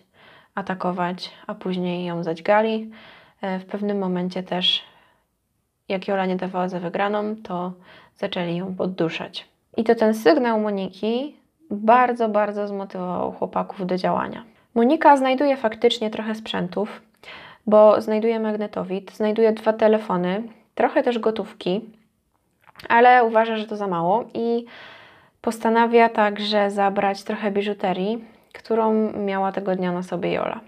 atakować, 0.54 1.30
a 1.46 1.54
później 1.54 2.04
ją 2.04 2.22
zadźgali. 2.22 2.90
E, 3.40 3.58
w 3.58 3.66
pewnym 3.66 3.98
momencie 3.98 4.42
też, 4.42 4.82
jak 5.88 6.08
Jola 6.08 6.26
nie 6.26 6.36
dawała 6.36 6.68
za 6.68 6.80
wygraną, 6.80 7.36
to 7.36 7.72
zaczęli 8.16 8.56
ją 8.56 8.74
podduszać. 8.74 9.48
I 9.76 9.84
to 9.84 9.94
ten 9.94 10.14
sygnał 10.14 10.60
Moniki 10.60 11.36
bardzo, 11.70 12.28
bardzo 12.28 12.68
zmotywował 12.68 13.32
chłopaków 13.32 13.86
do 13.86 13.96
działania. 13.96 14.44
Monika 14.74 15.16
znajduje 15.16 15.56
faktycznie 15.56 16.10
trochę 16.10 16.34
sprzętów, 16.34 17.02
bo 17.66 18.00
znajduje 18.00 18.40
magnetowid, 18.40 19.12
znajduje 19.12 19.52
dwa 19.52 19.72
telefony, 19.72 20.42
trochę 20.74 21.02
też 21.02 21.18
gotówki, 21.18 21.80
ale 22.88 23.24
uważa, 23.24 23.56
że 23.56 23.66
to 23.66 23.76
za 23.76 23.86
mało 23.86 24.24
i 24.34 24.64
postanawia 25.40 26.08
także 26.08 26.70
zabrać 26.70 27.22
trochę 27.22 27.50
biżuterii, 27.50 28.24
którą 28.52 29.12
miała 29.12 29.52
tego 29.52 29.76
dnia 29.76 29.92
na 29.92 30.02
sobie 30.02 30.32
Jola. 30.32 30.60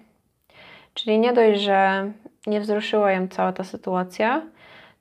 Czyli 0.94 1.18
nie 1.18 1.32
dość, 1.32 1.60
że 1.60 2.10
nie 2.46 2.60
wzruszyła 2.60 3.12
ją 3.12 3.28
cała 3.28 3.52
ta 3.52 3.64
sytuacja, 3.64 4.42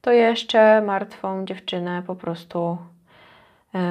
to 0.02 0.12
jeszcze 0.12 0.82
martwą 0.82 1.46
dziewczynę 1.46 2.04
po 2.08 2.16
prostu 2.16 2.78
yy, 3.74 3.82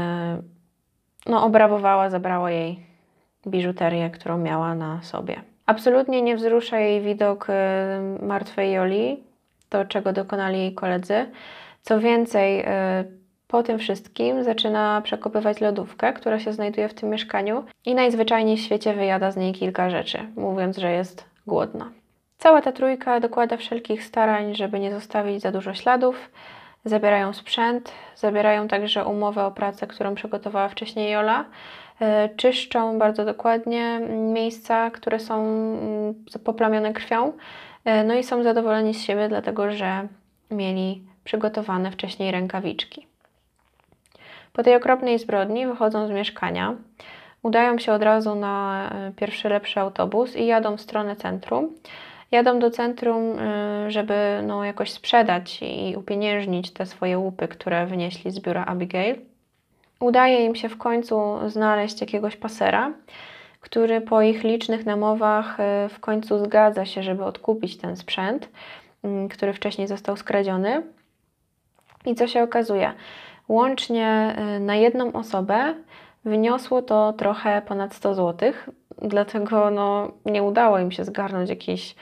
no, 1.26 1.44
obrawowała, 1.44 2.10
zabrała 2.10 2.50
jej 2.50 2.86
biżuterię, 3.46 4.10
którą 4.10 4.38
miała 4.38 4.74
na 4.74 5.02
sobie. 5.02 5.42
Absolutnie 5.66 6.22
nie 6.22 6.36
wzrusza 6.36 6.78
jej 6.78 7.00
widok 7.00 7.48
yy, 7.48 8.26
martwej 8.26 8.72
Joli, 8.72 9.22
to 9.68 9.84
czego 9.84 10.12
dokonali 10.12 10.58
jej 10.58 10.74
koledzy. 10.74 11.26
Co 11.82 12.00
więcej, 12.00 12.56
yy, 12.56 12.64
po 13.46 13.62
tym 13.62 13.78
wszystkim 13.78 14.44
zaczyna 14.44 15.00
przekopywać 15.04 15.60
lodówkę, 15.60 16.12
która 16.12 16.38
się 16.38 16.52
znajduje 16.52 16.88
w 16.88 16.94
tym 16.94 17.08
mieszkaniu 17.08 17.64
i 17.86 17.94
najzwyczajniej 17.94 18.56
w 18.56 18.60
świecie 18.60 18.94
wyjada 18.94 19.30
z 19.30 19.36
niej 19.36 19.52
kilka 19.52 19.90
rzeczy, 19.90 20.18
mówiąc, 20.36 20.78
że 20.78 20.92
jest 20.92 21.24
głodna. 21.46 21.90
Cała 22.38 22.62
ta 22.62 22.72
trójka 22.72 23.20
dokłada 23.20 23.56
wszelkich 23.56 24.04
starań, 24.04 24.54
żeby 24.54 24.80
nie 24.80 24.90
zostawić 24.90 25.42
za 25.42 25.52
dużo 25.52 25.74
śladów. 25.74 26.30
Zabierają 26.84 27.32
sprzęt, 27.32 27.92
zabierają 28.16 28.68
także 28.68 29.04
umowę 29.04 29.44
o 29.44 29.50
pracę, 29.50 29.86
którą 29.86 30.14
przygotowała 30.14 30.68
wcześniej 30.68 31.12
Jola. 31.12 31.44
E, 32.00 32.28
czyszczą 32.28 32.98
bardzo 32.98 33.24
dokładnie 33.24 34.00
miejsca, 34.32 34.90
które 34.90 35.20
są 35.20 35.44
mm, 35.44 36.14
poplamione 36.44 36.92
krwią. 36.92 37.32
E, 37.84 38.04
no 38.04 38.14
i 38.14 38.22
są 38.22 38.42
zadowoleni 38.42 38.94
z 38.94 39.02
siebie, 39.02 39.28
dlatego 39.28 39.70
że 39.70 40.08
mieli 40.50 41.11
przygotowane 41.24 41.90
wcześniej 41.90 42.32
rękawiczki. 42.32 43.06
Po 44.52 44.62
tej 44.62 44.76
okropnej 44.76 45.18
zbrodni 45.18 45.66
wychodzą 45.66 46.06
z 46.06 46.10
mieszkania, 46.10 46.74
udają 47.42 47.78
się 47.78 47.92
od 47.92 48.02
razu 48.02 48.34
na 48.34 48.88
e, 48.90 49.12
pierwszy 49.16 49.48
lepszy 49.48 49.80
autobus 49.80 50.36
i 50.36 50.46
jadą 50.46 50.76
w 50.76 50.80
stronę 50.80 51.16
centrum. 51.16 51.74
Jadą 52.32 52.58
do 52.58 52.70
centrum, 52.70 53.38
y, 53.38 53.90
żeby 53.90 54.40
no, 54.46 54.64
jakoś 54.64 54.90
sprzedać 54.90 55.58
i 55.62 55.96
upieniężnić 55.96 56.70
te 56.70 56.86
swoje 56.86 57.18
łupy, 57.18 57.48
które 57.48 57.86
wynieśli 57.86 58.30
z 58.30 58.40
biura 58.40 58.64
Abigail. 58.64 59.16
Udaje 60.00 60.44
im 60.44 60.54
się 60.54 60.68
w 60.68 60.78
końcu 60.78 61.38
znaleźć 61.46 62.00
jakiegoś 62.00 62.36
pasera, 62.36 62.92
który 63.60 64.00
po 64.00 64.22
ich 64.22 64.44
licznych 64.44 64.86
namowach 64.86 65.60
y, 65.60 65.88
w 65.88 66.00
końcu 66.00 66.44
zgadza 66.44 66.84
się, 66.84 67.02
żeby 67.02 67.24
odkupić 67.24 67.76
ten 67.76 67.96
sprzęt, 67.96 68.48
y, 69.04 69.28
który 69.28 69.52
wcześniej 69.52 69.88
został 69.88 70.16
skradziony. 70.16 70.82
I 72.06 72.14
co 72.14 72.26
się 72.26 72.42
okazuje? 72.42 72.92
Łącznie 73.48 74.36
na 74.60 74.74
jedną 74.74 75.12
osobę 75.12 75.74
wyniosło 76.24 76.82
to 76.82 77.12
trochę 77.12 77.62
ponad 77.62 77.94
100 77.94 78.14
zł, 78.14 78.52
dlatego 79.02 79.70
no, 79.70 80.12
nie 80.26 80.42
udało 80.42 80.78
im 80.78 80.92
się 80.92 81.04
zgarnąć 81.04 81.50
jakiejś 81.50 81.94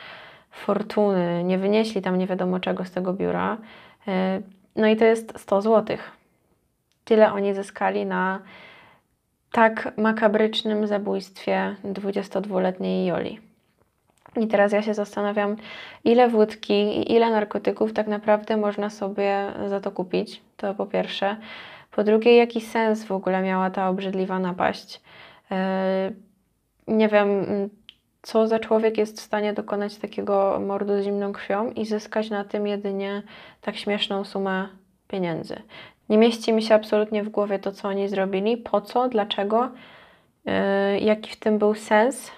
fortuny, 0.51 1.45
nie 1.45 1.59
wynieśli 1.59 2.03
tam 2.03 2.19
nie 2.19 2.27
wiadomo 2.27 2.61
czego 2.61 2.85
z 2.85 2.91
tego 2.91 3.13
biura. 3.13 3.57
E, 4.09 4.41
no 4.77 4.87
i 4.87 4.97
to 4.97 5.05
jest 5.05 5.39
100 5.39 5.63
zł. 5.63 5.97
Tyle 7.05 7.33
oni 7.33 7.55
zyskali 7.55 8.07
na 8.07 8.39
tak 9.53 9.93
makabrycznym 9.97 10.87
zabójstwie 10.87 11.77
22-letniej 11.85 13.07
Joli. 13.07 13.50
I 14.37 14.47
teraz 14.47 14.73
ja 14.73 14.83
się 14.83 14.95
zastanawiam, 14.95 15.57
ile 16.05 16.29
wódki 16.29 16.75
i 16.75 17.13
ile 17.13 17.31
narkotyków 17.31 17.93
tak 17.93 18.07
naprawdę 18.07 18.57
można 18.57 18.91
sobie 18.91 19.47
za 19.67 19.81
to 19.81 19.91
kupić. 19.91 20.43
To 20.57 20.75
po 20.75 20.87
pierwsze. 20.87 21.37
Po 21.91 22.05
drugie, 22.05 22.37
jaki 22.37 22.61
sens 22.61 23.05
w 23.05 23.13
ogóle 23.13 23.43
miała 23.43 23.71
ta 23.71 23.89
obrzydliwa 23.89 24.39
napaść? 24.39 25.01
E, 25.51 26.13
nie 26.89 27.09
wiem, 27.09 27.29
co 28.23 28.47
za 28.47 28.59
człowiek 28.59 28.99
jest 28.99 29.21
w 29.21 29.23
stanie 29.23 29.53
dokonać 29.53 29.97
takiego 29.97 30.61
mordu 30.67 31.03
zimną 31.03 31.33
krwią 31.33 31.71
i 31.71 31.87
zyskać 31.87 32.31
na 32.31 32.45
tym 32.45 32.67
jedynie 32.67 33.23
tak 33.61 33.77
śmieszną 33.77 34.25
sumę 34.25 34.69
pieniędzy. 35.09 35.57
Nie 36.09 36.19
mieści 36.19 36.53
mi 36.53 36.63
się 36.63 36.75
absolutnie 36.75 37.23
w 37.23 37.29
głowie 37.29 37.59
to, 37.59 37.73
co 37.73 37.89
oni 37.89 38.09
zrobili, 38.09 38.57
po 38.57 38.81
co, 38.81 39.09
dlaczego, 39.09 39.71
yy, 40.45 40.53
jaki 41.01 41.31
w 41.31 41.37
tym 41.37 41.59
był 41.59 41.75
sens. 41.75 42.31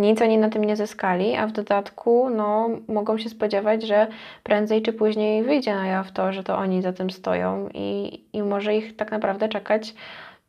Nic 0.00 0.22
oni 0.22 0.38
na 0.38 0.48
tym 0.48 0.64
nie 0.64 0.76
zyskali, 0.76 1.36
a 1.36 1.46
w 1.46 1.52
dodatku 1.52 2.30
no, 2.30 2.68
mogą 2.88 3.18
się 3.18 3.28
spodziewać, 3.28 3.82
że 3.82 4.06
prędzej 4.42 4.82
czy 4.82 4.92
później 4.92 5.42
wyjdzie 5.42 5.74
na 5.74 5.86
jaw 5.86 6.12
to, 6.12 6.32
że 6.32 6.42
to 6.42 6.56
oni 6.56 6.82
za 6.82 6.92
tym 6.92 7.10
stoją 7.10 7.68
i, 7.74 8.20
i 8.32 8.42
może 8.42 8.76
ich 8.76 8.96
tak 8.96 9.10
naprawdę 9.10 9.48
czekać 9.48 9.94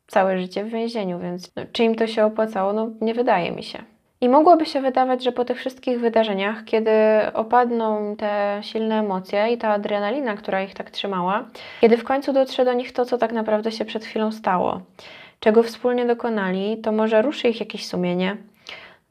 całe 0.06 0.38
życie 0.38 0.64
w 0.64 0.68
więzieniu, 0.68 1.18
więc 1.18 1.56
no, 1.56 1.62
czy 1.72 1.84
im 1.84 1.94
to 1.94 2.06
się 2.06 2.24
opłacało? 2.24 2.72
No 2.72 2.90
nie 3.00 3.14
wydaje 3.14 3.52
mi 3.52 3.62
się. 3.62 3.82
I 4.20 4.28
mogłoby 4.28 4.66
się 4.66 4.80
wydawać, 4.80 5.24
że 5.24 5.32
po 5.32 5.44
tych 5.44 5.58
wszystkich 5.58 6.00
wydarzeniach, 6.00 6.64
kiedy 6.64 6.90
opadną 7.34 8.16
te 8.16 8.60
silne 8.62 8.98
emocje 8.98 9.52
i 9.52 9.58
ta 9.58 9.68
adrenalina, 9.68 10.34
która 10.34 10.62
ich 10.62 10.74
tak 10.74 10.90
trzymała, 10.90 11.44
kiedy 11.80 11.96
w 11.96 12.04
końcu 12.04 12.32
dotrze 12.32 12.64
do 12.64 12.72
nich 12.72 12.92
to, 12.92 13.04
co 13.04 13.18
tak 13.18 13.32
naprawdę 13.32 13.72
się 13.72 13.84
przed 13.84 14.04
chwilą 14.04 14.32
stało, 14.32 14.80
czego 15.40 15.62
wspólnie 15.62 16.06
dokonali, 16.06 16.78
to 16.78 16.92
może 16.92 17.22
ruszy 17.22 17.48
ich 17.48 17.60
jakieś 17.60 17.86
sumienie. 17.86 18.36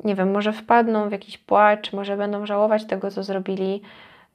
Nie 0.03 0.15
wiem, 0.15 0.31
może 0.31 0.53
wpadną 0.53 1.09
w 1.09 1.11
jakiś 1.11 1.37
płacz, 1.37 1.93
może 1.93 2.17
będą 2.17 2.45
żałować 2.45 2.85
tego, 2.85 3.11
co 3.11 3.23
zrobili, 3.23 3.81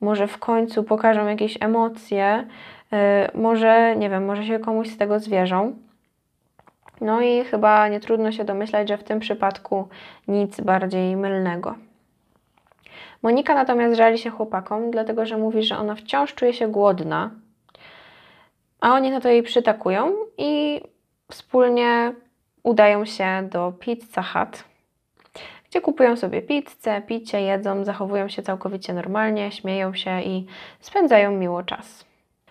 może 0.00 0.26
w 0.26 0.38
końcu 0.38 0.84
pokażą 0.84 1.26
jakieś 1.26 1.58
emocje, 1.60 2.46
yy, 2.92 2.98
może, 3.34 3.96
nie 3.96 4.10
wiem, 4.10 4.24
może 4.24 4.44
się 4.44 4.58
komuś 4.58 4.88
z 4.88 4.96
tego 4.96 5.20
zwierzą. 5.20 5.76
No 7.00 7.20
i 7.20 7.44
chyba 7.44 7.88
nie 7.88 8.00
trudno 8.00 8.32
się 8.32 8.44
domyślać, 8.44 8.88
że 8.88 8.98
w 8.98 9.04
tym 9.04 9.20
przypadku 9.20 9.88
nic 10.28 10.60
bardziej 10.60 11.16
mylnego. 11.16 11.74
Monika 13.22 13.54
natomiast 13.54 13.96
żali 13.96 14.18
się 14.18 14.30
chłopakom, 14.30 14.90
dlatego 14.90 15.26
że 15.26 15.38
mówi, 15.38 15.62
że 15.62 15.78
ona 15.78 15.94
wciąż 15.94 16.34
czuje 16.34 16.52
się 16.52 16.68
głodna, 16.68 17.30
a 18.80 18.94
oni 18.94 19.10
na 19.10 19.20
to 19.20 19.28
jej 19.28 19.42
przytakują 19.42 20.12
i 20.38 20.80
wspólnie 21.30 22.12
udają 22.62 23.04
się 23.04 23.48
do 23.50 23.72
Pizza 23.80 24.22
Hut, 24.22 24.64
gdzie 25.76 25.80
kupują 25.82 26.16
sobie 26.16 26.42
pizzę, 26.42 27.02
picie, 27.06 27.40
jedzą, 27.40 27.84
zachowują 27.84 28.28
się 28.28 28.42
całkowicie 28.42 28.94
normalnie, 28.94 29.52
śmieją 29.52 29.94
się 29.94 30.22
i 30.22 30.46
spędzają 30.80 31.32
miło 31.32 31.62
czas. 31.62 32.04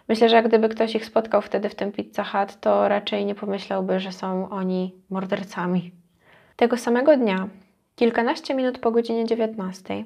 Myślę, 0.08 0.30
że 0.30 0.44
gdyby 0.44 0.70
ktoś 0.70 0.96
ich 0.96 1.06
spotkał 1.06 1.42
wtedy 1.42 1.70
w 1.70 1.76
tym 1.76 1.92
Pizza 1.92 2.24
Hut, 2.24 2.60
to 2.62 2.88
raczej 2.88 3.26
nie 3.26 3.36
pomyślałby, 3.36 4.00
że 4.00 4.12
są 4.12 4.50
oni 4.50 4.94
mordercami. 5.10 5.92
Tego 6.56 6.78
samego 6.78 7.18
dnia, 7.18 7.48
kilkanaście 7.96 8.56
minut 8.56 8.80
po 8.80 8.92
godzinie 8.92 9.26
19, 9.26 10.04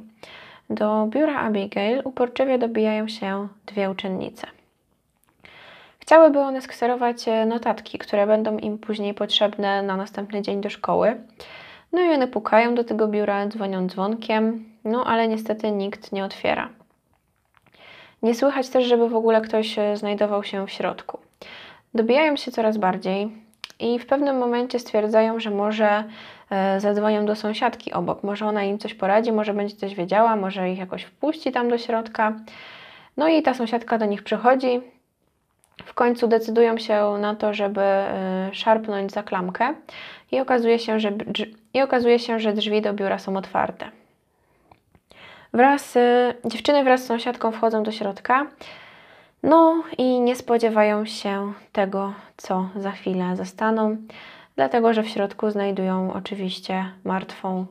do 0.69 1.07
biura 1.07 1.39
Abigail 1.39 2.01
uporczywie 2.03 2.57
dobijają 2.57 3.07
się 3.07 3.47
dwie 3.65 3.89
uczennice. 3.89 4.47
Chciałyby 5.99 6.39
one 6.39 6.61
skserować 6.61 7.27
e, 7.27 7.45
notatki, 7.45 7.97
które 7.97 8.27
będą 8.27 8.57
im 8.57 8.77
później 8.77 9.13
potrzebne 9.13 9.83
na 9.83 9.97
następny 9.97 10.41
dzień 10.41 10.61
do 10.61 10.69
szkoły. 10.69 11.17
No 11.91 12.01
i 12.01 12.13
one 12.13 12.27
pukają 12.27 12.75
do 12.75 12.83
tego 12.83 13.07
biura, 13.07 13.47
dzwonią 13.47 13.87
dzwonkiem, 13.87 14.65
no 14.83 15.05
ale 15.05 15.27
niestety 15.27 15.71
nikt 15.71 16.11
nie 16.11 16.25
otwiera. 16.25 16.69
Nie 18.23 18.35
słychać 18.35 18.69
też, 18.69 18.85
żeby 18.85 19.09
w 19.09 19.15
ogóle 19.15 19.41
ktoś 19.41 19.79
e, 19.79 19.97
znajdował 19.97 20.43
się 20.43 20.67
w 20.67 20.71
środku. 20.71 21.19
Dobijają 21.93 22.35
się 22.35 22.51
coraz 22.51 22.77
bardziej 22.77 23.31
i 23.79 23.99
w 23.99 24.05
pewnym 24.05 24.37
momencie 24.37 24.79
stwierdzają, 24.79 25.39
że 25.39 25.51
może 25.51 26.03
e, 26.49 26.79
zadzwonią 26.79 27.25
do 27.25 27.35
sąsiadki 27.35 27.93
obok. 27.93 28.23
Może 28.23 28.45
ona 28.45 28.63
im 28.63 28.79
coś 28.79 28.93
poradzi, 28.93 29.31
może 29.31 29.53
będzie 29.53 29.75
coś 29.75 29.95
wiedziała, 29.95 30.35
może 30.35 30.71
ich 30.71 30.79
jakoś 30.79 31.03
wpuści 31.03 31.51
tam 31.51 31.69
do 31.69 31.77
środka. 31.77 32.33
No 33.17 33.27
i 33.27 33.41
ta 33.41 33.53
sąsiadka 33.53 33.97
do 33.97 34.05
nich 34.05 34.23
przychodzi. 34.23 34.81
W 35.85 35.93
końcu 35.93 36.27
decydują 36.27 36.77
się 36.77 37.17
na 37.21 37.35
to, 37.35 37.53
żeby 37.53 37.81
e, 37.81 38.49
szarpnąć 38.51 39.11
za 39.11 39.23
klamkę 39.23 39.73
i 40.31 40.39
okazuje 40.39 40.79
się, 40.79 40.99
że, 40.99 41.11
i 41.73 41.81
okazuje 41.81 42.19
się, 42.19 42.39
że 42.39 42.53
drzwi 42.53 42.81
do 42.81 42.93
biura 42.93 43.19
są 43.19 43.37
otwarte. 43.37 43.91
Wraz, 45.53 45.97
dziewczyny 46.45 46.83
wraz 46.83 47.03
z 47.03 47.05
sąsiadką 47.05 47.51
wchodzą 47.51 47.83
do 47.83 47.91
środka. 47.91 48.47
No 49.43 49.83
i 49.97 50.19
nie 50.19 50.35
spodziewają 50.35 51.05
się 51.05 51.53
tego, 51.71 52.13
co 52.37 52.69
za 52.75 52.91
chwilę 52.91 53.35
zastaną, 53.35 53.97
dlatego 54.55 54.93
że 54.93 55.03
w 55.03 55.09
środku 55.09 55.51
znajdują 55.51 56.13
oczywiście 56.13 56.85
martwą 57.03 57.65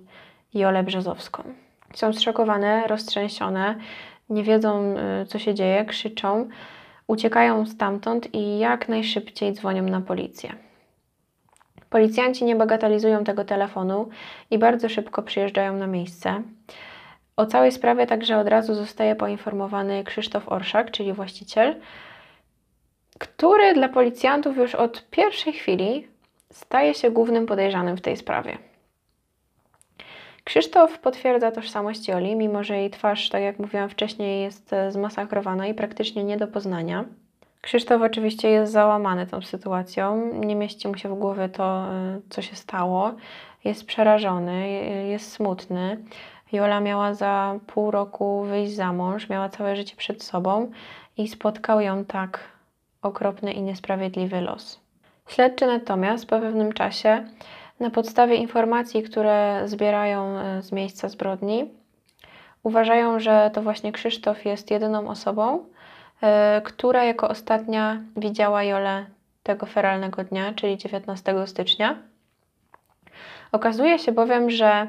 Jolę 0.55 0.83
Brzozowską. 0.83 1.43
Są 1.95 2.13
zszokowane, 2.13 2.87
roztrzęsione, 2.87 3.75
nie 4.31 4.43
wiedzą, 4.43 4.95
y, 5.23 5.27
co 5.27 5.39
się 5.39 5.55
dzieje, 5.55 5.85
krzyczą, 5.85 6.49
uciekają 7.07 7.67
stamtąd 7.67 8.35
i 8.35 8.59
jak 8.59 8.89
najszybciej 8.89 9.53
dzwonią 9.53 9.83
na 9.83 10.01
policję. 10.01 10.68
Policjanci 11.91 12.45
nie 12.45 12.57
bagatelizują 12.57 13.25
tego 13.25 13.45
telefonu 13.45 14.09
i 14.51 14.59
bardzo 14.59 14.89
szybko 14.89 15.23
przyjeżdżają 15.23 15.77
na 15.77 15.87
miejsce. 15.87 16.43
O 17.37 17.47
całej 17.47 17.73
sprawie 17.73 18.07
także 18.07 18.39
od 18.39 18.49
razu 18.49 18.75
zostaje 18.75 19.15
poinformowany 19.17 20.05
Krzysztof 20.05 20.49
Orszak, 20.49 20.91
czyli 20.91 21.13
właściciel, 21.13 21.77
który 23.19 23.75
dla 23.75 23.89
policjantów 23.89 24.57
już 24.57 24.75
od 24.75 25.11
pierwszej 25.11 25.53
chwili 25.53 26.09
staje 26.53 26.95
się 26.95 27.11
głównym 27.11 27.47
podejrzanym 27.47 27.97
w 27.97 28.01
tej 28.01 28.17
sprawie. 28.17 28.59
Krzysztof 30.45 30.99
potwierdza 30.99 31.51
tożsamość 31.51 32.09
Joli, 32.09 32.37
mimo 32.37 32.65
że 32.65 32.77
jej 32.77 32.91
twarz, 32.91 33.29
tak 33.29 33.43
jak 33.43 33.59
mówiłam 33.59 33.89
wcześniej, 33.89 34.43
jest 34.43 34.71
zmasakrowana 34.89 35.67
i 35.67 35.75
praktycznie 35.75 36.25
nie 36.25 36.37
do 36.37 36.49
poznania. 36.49 37.05
Krzysztof 37.61 38.03
oczywiście 38.03 38.51
jest 38.51 38.73
załamany 38.73 39.27
tą 39.27 39.43
sytuacją, 39.43 40.35
nie 40.35 40.57
mieści 40.57 40.89
mu 40.89 40.97
się 40.97 41.09
w 41.09 41.19
głowie 41.19 41.49
to, 41.49 41.65
e, 41.65 42.21
co 42.31 42.43
się 42.43 42.57
stało. 42.57 43.15
Jest 43.65 43.87
przerażony, 43.87 44.69
jest 45.09 45.33
smutny. 45.33 45.99
Jola 46.53 46.81
miała 46.81 47.15
za 47.15 47.59
pół 47.67 47.91
roku 47.91 48.43
wyjść 48.43 48.75
za 48.75 48.93
mąż, 48.93 49.29
miała 49.29 49.49
całe 49.49 49.77
życie 49.77 49.97
przed 49.97 50.23
sobą 50.23 50.71
i 51.17 51.29
spotkał 51.29 51.81
ją 51.81 52.05
tak 52.05 52.41
okropny 53.03 53.53
i 53.53 53.63
niesprawiedliwy 53.63 54.41
los. 54.41 54.81
Śledczy 55.29 55.67
natomiast 55.67 56.27
po 56.27 56.41
pewnym 56.41 56.73
czasie, 56.73 57.25
na 57.81 57.91
podstawie 57.91 58.35
informacji, 58.35 59.03
które 59.03 59.63
zbierają 59.65 60.39
e, 60.39 60.63
z 60.63 60.73
miejsca 60.73 61.09
zbrodni, 61.09 61.71
uważają, 62.63 63.21
że 63.21 63.51
to 63.55 63.63
właśnie 63.63 63.93
Krzysztof 63.93 64.45
jest 64.45 64.71
jedyną 64.71 65.09
osobą, 65.09 65.59
e, 65.59 65.78
która 66.65 67.05
jako 67.05 67.29
ostatnia 67.29 68.01
widziała 68.17 68.63
Jolę 68.63 69.07
tego 69.43 69.67
feralnego 69.67 70.25
dnia, 70.25 70.53
czyli 70.55 70.77
19 70.79 71.47
stycznia. 71.47 71.97
Okazuje 73.53 73.99
się 73.99 74.13
bowiem, 74.13 74.51
że 74.51 74.87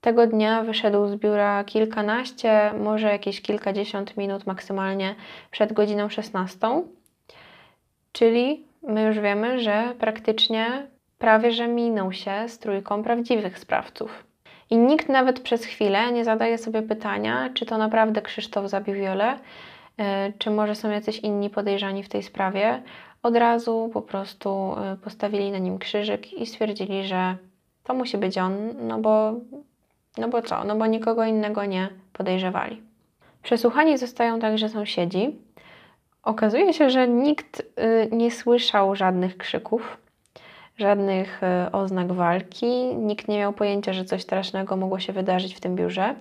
tego 0.00 0.26
dnia 0.26 0.62
wyszedł 0.62 1.08
z 1.08 1.16
biura 1.16 1.64
kilkanaście, 1.64 2.72
może 2.78 3.08
jakieś 3.08 3.42
kilkadziesiąt 3.42 4.16
minut 4.16 4.46
maksymalnie 4.46 5.14
przed 5.50 5.72
godziną 5.72 6.08
16, 6.08 6.58
czyli 8.12 8.64
my 8.82 9.02
już 9.02 9.18
wiemy, 9.18 9.60
że 9.60 9.94
praktycznie 9.98 10.86
prawie 11.18 11.52
że 11.52 11.68
minął 11.68 12.12
się 12.12 12.48
z 12.48 12.58
trójką 12.58 13.02
prawdziwych 13.02 13.58
sprawców. 13.58 14.24
I 14.70 14.76
nikt 14.76 15.08
nawet 15.08 15.40
przez 15.40 15.64
chwilę 15.64 16.12
nie 16.12 16.24
zadaje 16.24 16.58
sobie 16.58 16.82
pytania, 16.82 17.50
czy 17.54 17.66
to 17.66 17.78
naprawdę 17.78 18.22
Krzysztof 18.22 18.70
zabił 18.70 18.94
Jolę, 18.94 19.26
e, 19.32 19.38
czy 20.38 20.50
może 20.50 20.74
są 20.74 20.90
jacyś 20.90 21.18
inni 21.18 21.50
podejrzani 21.50 22.02
w 22.02 22.08
tej 22.08 22.22
sprawie. 22.22 22.82
Od 23.22 23.36
razu 23.36 23.90
po 23.92 24.02
prostu 24.02 24.74
e, 24.78 24.96
postawili 24.96 25.50
na 25.50 25.58
nim 25.58 25.78
krzyżyk 25.78 26.32
i 26.32 26.46
stwierdzili, 26.46 27.06
że 27.06 27.36
to 27.84 27.94
musi 27.94 28.18
być 28.18 28.38
on, 28.38 28.54
no 28.88 28.98
bo, 28.98 29.32
no 30.18 30.28
bo 30.28 30.42
co? 30.42 30.64
No 30.64 30.76
bo 30.76 30.86
nikogo 30.86 31.24
innego 31.24 31.64
nie 31.64 31.88
podejrzewali. 32.12 32.82
Przesłuchani 33.42 33.98
zostają 33.98 34.40
także 34.40 34.68
sąsiedzi, 34.68 35.46
Okazuje 36.26 36.72
się, 36.72 36.90
że 36.90 37.08
nikt 37.08 37.60
y, 37.60 38.08
nie 38.12 38.30
słyszał 38.30 38.96
żadnych 38.96 39.36
krzyków, 39.36 39.96
żadnych 40.78 41.40
oznak 41.72 42.12
walki, 42.12 42.66
nikt 42.96 43.28
nie 43.28 43.38
miał 43.38 43.52
pojęcia, 43.52 43.92
że 43.92 44.04
coś 44.04 44.22
strasznego 44.22 44.76
mogło 44.76 44.98
się 44.98 45.12
wydarzyć 45.12 45.54
w 45.54 45.60
tym 45.60 45.76
biurze. 45.76 46.14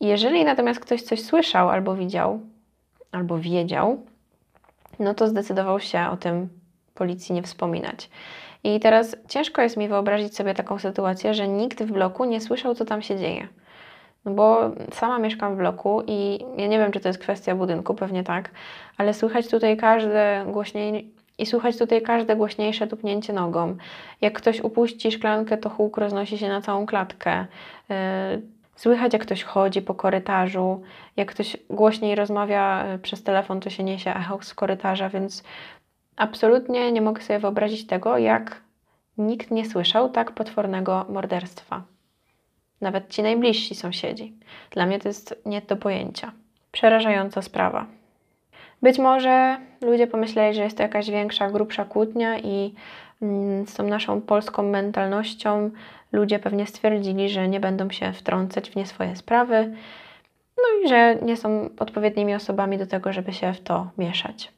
Jeżeli 0.00 0.44
natomiast 0.44 0.80
ktoś 0.80 1.02
coś 1.02 1.22
słyszał 1.22 1.70
albo 1.70 1.94
widział, 1.94 2.40
albo 3.12 3.38
wiedział, 3.38 4.02
no 4.98 5.14
to 5.14 5.28
zdecydował 5.28 5.80
się 5.80 6.06
o 6.12 6.16
tym 6.16 6.48
policji 6.94 7.34
nie 7.34 7.42
wspominać. 7.42 8.10
I 8.64 8.80
teraz 8.80 9.16
ciężko 9.28 9.62
jest 9.62 9.76
mi 9.76 9.88
wyobrazić 9.88 10.36
sobie 10.36 10.54
taką 10.54 10.78
sytuację, 10.78 11.34
że 11.34 11.48
nikt 11.48 11.82
w 11.82 11.92
bloku 11.92 12.24
nie 12.24 12.40
słyszał, 12.40 12.74
co 12.74 12.84
tam 12.84 13.02
się 13.02 13.18
dzieje. 13.18 13.48
No 14.24 14.32
bo 14.32 14.70
sama 14.92 15.18
mieszkam 15.18 15.54
w 15.54 15.58
bloku 15.58 16.02
i 16.06 16.38
ja 16.56 16.66
nie 16.66 16.78
wiem, 16.78 16.92
czy 16.92 17.00
to 17.00 17.08
jest 17.08 17.18
kwestia 17.18 17.54
budynku, 17.54 17.94
pewnie 17.94 18.24
tak, 18.24 18.50
ale 18.96 19.14
słychać 19.14 19.48
tutaj 19.48 19.76
każde 19.76 20.44
głośniej 20.52 21.10
i 21.38 21.46
słychać 21.46 21.78
tutaj 21.78 22.02
każde 22.02 22.36
głośniejsze 22.36 22.86
tupnięcie 22.86 23.32
nogą. 23.32 23.76
Jak 24.20 24.34
ktoś 24.34 24.60
upuści 24.60 25.12
szklankę, 25.12 25.56
to 25.56 25.70
huk 25.70 25.96
roznosi 25.96 26.38
się 26.38 26.48
na 26.48 26.60
całą 26.60 26.86
klatkę. 26.86 27.46
Yy, 27.88 27.96
słychać, 28.76 29.12
jak 29.12 29.22
ktoś 29.22 29.42
chodzi 29.42 29.82
po 29.82 29.94
korytarzu, 29.94 30.82
jak 31.16 31.30
ktoś 31.30 31.56
głośniej 31.70 32.14
rozmawia 32.14 32.86
yy, 32.92 32.98
przez 32.98 33.22
telefon, 33.22 33.60
to 33.60 33.70
się 33.70 33.84
niesie 33.84 34.14
echo 34.14 34.38
z 34.42 34.54
korytarza, 34.54 35.08
więc 35.08 35.44
absolutnie 36.16 36.92
nie 36.92 37.00
mogę 37.00 37.22
sobie 37.22 37.38
wyobrazić 37.38 37.86
tego, 37.86 38.18
jak 38.18 38.60
nikt 39.18 39.50
nie 39.50 39.70
słyszał 39.70 40.10
tak 40.10 40.32
potwornego 40.32 41.06
morderstwa 41.08 41.82
nawet 42.80 43.08
ci 43.08 43.22
najbliżsi 43.22 43.74
sąsiedzi. 43.74 44.34
Dla 44.70 44.86
mnie 44.86 44.98
to 44.98 45.08
jest 45.08 45.42
nie 45.46 45.60
do 45.60 45.76
pojęcia. 45.76 46.32
Przerażająca 46.72 47.42
sprawa. 47.42 47.86
Być 48.82 48.98
może 48.98 49.58
ludzie 49.82 50.06
pomyśleli, 50.06 50.54
że 50.56 50.62
jest 50.62 50.76
to 50.76 50.82
jakaś 50.82 51.10
większa, 51.10 51.50
grubsza 51.50 51.84
kłótnia 51.84 52.38
i 52.38 52.74
mm, 53.22 53.66
z 53.66 53.74
tą 53.74 53.82
naszą 53.84 54.20
polską 54.20 54.62
mentalnością 54.62 55.70
ludzie 56.12 56.38
pewnie 56.38 56.66
stwierdzili, 56.66 57.28
że 57.28 57.48
nie 57.48 57.60
będą 57.60 57.90
się 57.90 58.12
wtrącać 58.12 58.70
w 58.70 58.76
nie 58.76 58.86
swoje 58.86 59.16
sprawy, 59.16 59.74
no 60.56 60.84
i 60.84 60.88
że 60.88 61.16
nie 61.22 61.36
są 61.36 61.70
odpowiednimi 61.78 62.34
osobami 62.34 62.78
do 62.78 62.86
tego, 62.86 63.12
żeby 63.12 63.32
się 63.32 63.52
w 63.52 63.60
to 63.60 63.90
mieszać. 63.98 64.52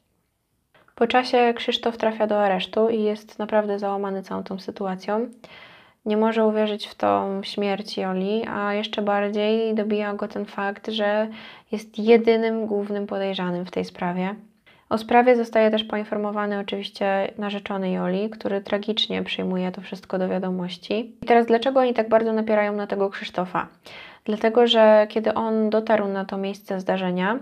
Po 0.95 1.07
czasie 1.07 1.53
Krzysztof 1.55 1.97
trafia 1.97 2.27
do 2.27 2.43
aresztu 2.43 2.89
i 2.89 3.03
jest 3.03 3.39
naprawdę 3.39 3.79
załamany 3.79 4.23
całą 4.23 4.43
tą 4.43 4.59
sytuacją 4.59 5.29
nie 6.05 6.17
może 6.17 6.45
uwierzyć 6.45 6.87
w 6.87 6.95
tą 6.95 7.43
śmierć 7.43 7.97
Joli, 7.97 8.47
a 8.47 8.73
jeszcze 8.73 9.01
bardziej 9.01 9.75
dobija 9.75 10.13
go 10.13 10.27
ten 10.27 10.45
fakt, 10.45 10.87
że 10.87 11.27
jest 11.71 11.99
jedynym 11.99 12.65
głównym 12.65 13.07
podejrzanym 13.07 13.65
w 13.65 13.71
tej 13.71 13.85
sprawie. 13.85 14.35
O 14.89 14.97
sprawie 14.97 15.35
zostaje 15.35 15.71
też 15.71 15.83
poinformowany 15.83 16.59
oczywiście 16.59 17.31
narzeczony 17.37 17.91
Joli, 17.91 18.29
który 18.29 18.61
tragicznie 18.61 19.23
przyjmuje 19.23 19.71
to 19.71 19.81
wszystko 19.81 20.19
do 20.19 20.29
wiadomości. 20.29 21.15
I 21.21 21.25
teraz 21.25 21.45
dlaczego 21.45 21.79
oni 21.79 21.93
tak 21.93 22.09
bardzo 22.09 22.33
napierają 22.33 22.73
na 22.73 22.87
tego 22.87 23.09
Krzysztofa? 23.09 23.67
Dlatego, 24.23 24.67
że 24.67 25.07
kiedy 25.09 25.33
on 25.33 25.69
dotarł 25.69 26.07
na 26.07 26.25
to 26.25 26.37
miejsce 26.37 26.79
zdarzenia, 26.79 27.39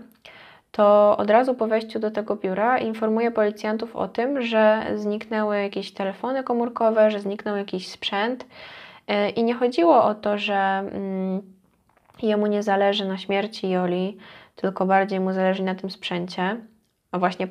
to 0.71 1.17
od 1.17 1.29
razu 1.29 1.55
po 1.55 1.67
wejściu 1.67 1.99
do 1.99 2.11
tego 2.11 2.35
biura 2.35 2.77
informuje 2.77 3.31
policjantów 3.31 3.95
o 3.95 4.07
tym, 4.07 4.41
że 4.41 4.85
zniknęły 4.95 5.61
jakieś 5.61 5.91
telefony 5.91 6.43
komórkowe, 6.43 7.11
że 7.11 7.19
zniknął 7.19 7.57
jakiś 7.57 7.87
sprzęt. 7.87 8.45
E, 9.07 9.29
I 9.29 9.43
nie 9.43 9.53
chodziło 9.53 10.03
o 10.03 10.15
to, 10.15 10.37
że 10.37 10.55
mm, 10.55 11.41
jemu 12.21 12.47
nie 12.47 12.63
zależy 12.63 13.05
na 13.05 13.17
śmierci 13.17 13.69
Joli, 13.69 14.17
tylko 14.55 14.85
bardziej 14.85 15.19
mu 15.19 15.33
zależy 15.33 15.63
na 15.63 15.75
tym 15.75 15.91
sprzęcie 15.91 16.57
a 17.11 17.19
właśnie, 17.19 17.47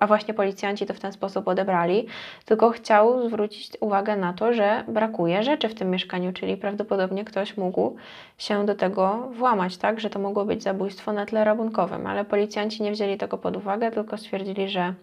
a 0.00 0.06
właśnie 0.06 0.34
policjanci 0.34 0.86
to 0.86 0.94
w 0.94 1.00
ten 1.00 1.12
sposób 1.12 1.48
odebrali, 1.48 2.06
tylko 2.44 2.70
chciał 2.70 3.28
zwrócić 3.28 3.72
uwagę 3.80 4.16
na 4.16 4.32
to, 4.32 4.52
że 4.52 4.84
brakuje 4.88 5.42
rzeczy 5.42 5.68
w 5.68 5.74
tym 5.74 5.90
mieszkaniu, 5.90 6.32
czyli 6.32 6.56
prawdopodobnie 6.56 7.24
ktoś 7.24 7.56
mógł 7.56 7.96
się 8.38 8.66
do 8.66 8.74
tego 8.74 9.28
włamać, 9.32 9.76
tak, 9.76 10.00
że 10.00 10.10
to 10.10 10.18
mogło 10.18 10.44
być 10.44 10.62
zabójstwo 10.62 11.12
na 11.12 11.26
tle 11.26 11.44
rabunkowym, 11.44 12.06
ale 12.06 12.24
policjanci 12.24 12.82
nie 12.82 12.92
wzięli 12.92 13.18
tego 13.18 13.38
pod 13.38 13.56
uwagę, 13.56 13.90
tylko 13.90 14.18
stwierdzili, 14.18 14.68
że 14.68 14.94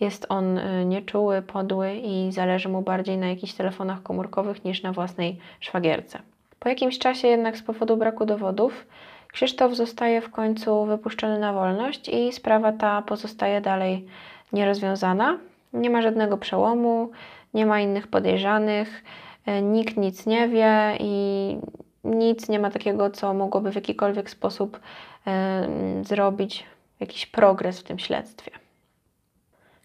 jest 0.00 0.26
on 0.28 0.58
y, 0.58 0.84
nieczuły, 0.84 1.42
podły 1.42 1.94
i 1.94 2.32
zależy 2.32 2.68
mu 2.68 2.82
bardziej 2.82 3.18
na 3.18 3.28
jakichś 3.28 3.52
telefonach 3.52 4.02
komórkowych 4.02 4.64
niż 4.64 4.82
na 4.82 4.92
własnej 4.92 5.38
szwagierce. 5.60 6.18
Po 6.58 6.68
jakimś 6.68 6.98
czasie 6.98 7.28
jednak 7.28 7.56
z 7.56 7.62
powodu 7.62 7.96
braku 7.96 8.26
dowodów 8.26 8.86
Krzysztof 9.32 9.74
zostaje 9.74 10.20
w 10.20 10.30
końcu 10.30 10.84
wypuszczony 10.86 11.38
na 11.38 11.52
wolność 11.52 12.08
i 12.08 12.32
sprawa 12.32 12.72
ta 12.72 13.02
pozostaje 13.02 13.60
dalej 13.60 14.06
nierozwiązana. 14.52 15.38
Nie 15.72 15.90
ma 15.90 16.02
żadnego 16.02 16.38
przełomu, 16.38 17.10
nie 17.54 17.66
ma 17.66 17.80
innych 17.80 18.06
podejrzanych, 18.06 19.04
e, 19.46 19.62
nikt 19.62 19.96
nic 19.96 20.26
nie 20.26 20.48
wie 20.48 20.96
i 21.00 21.56
nic 22.04 22.48
nie 22.48 22.58
ma 22.58 22.70
takiego, 22.70 23.10
co 23.10 23.34
mogłoby 23.34 23.72
w 23.72 23.74
jakikolwiek 23.74 24.30
sposób 24.30 24.80
e, 25.26 25.68
zrobić 26.02 26.64
jakiś 27.00 27.26
progres 27.26 27.80
w 27.80 27.82
tym 27.82 27.98
śledztwie. 27.98 28.50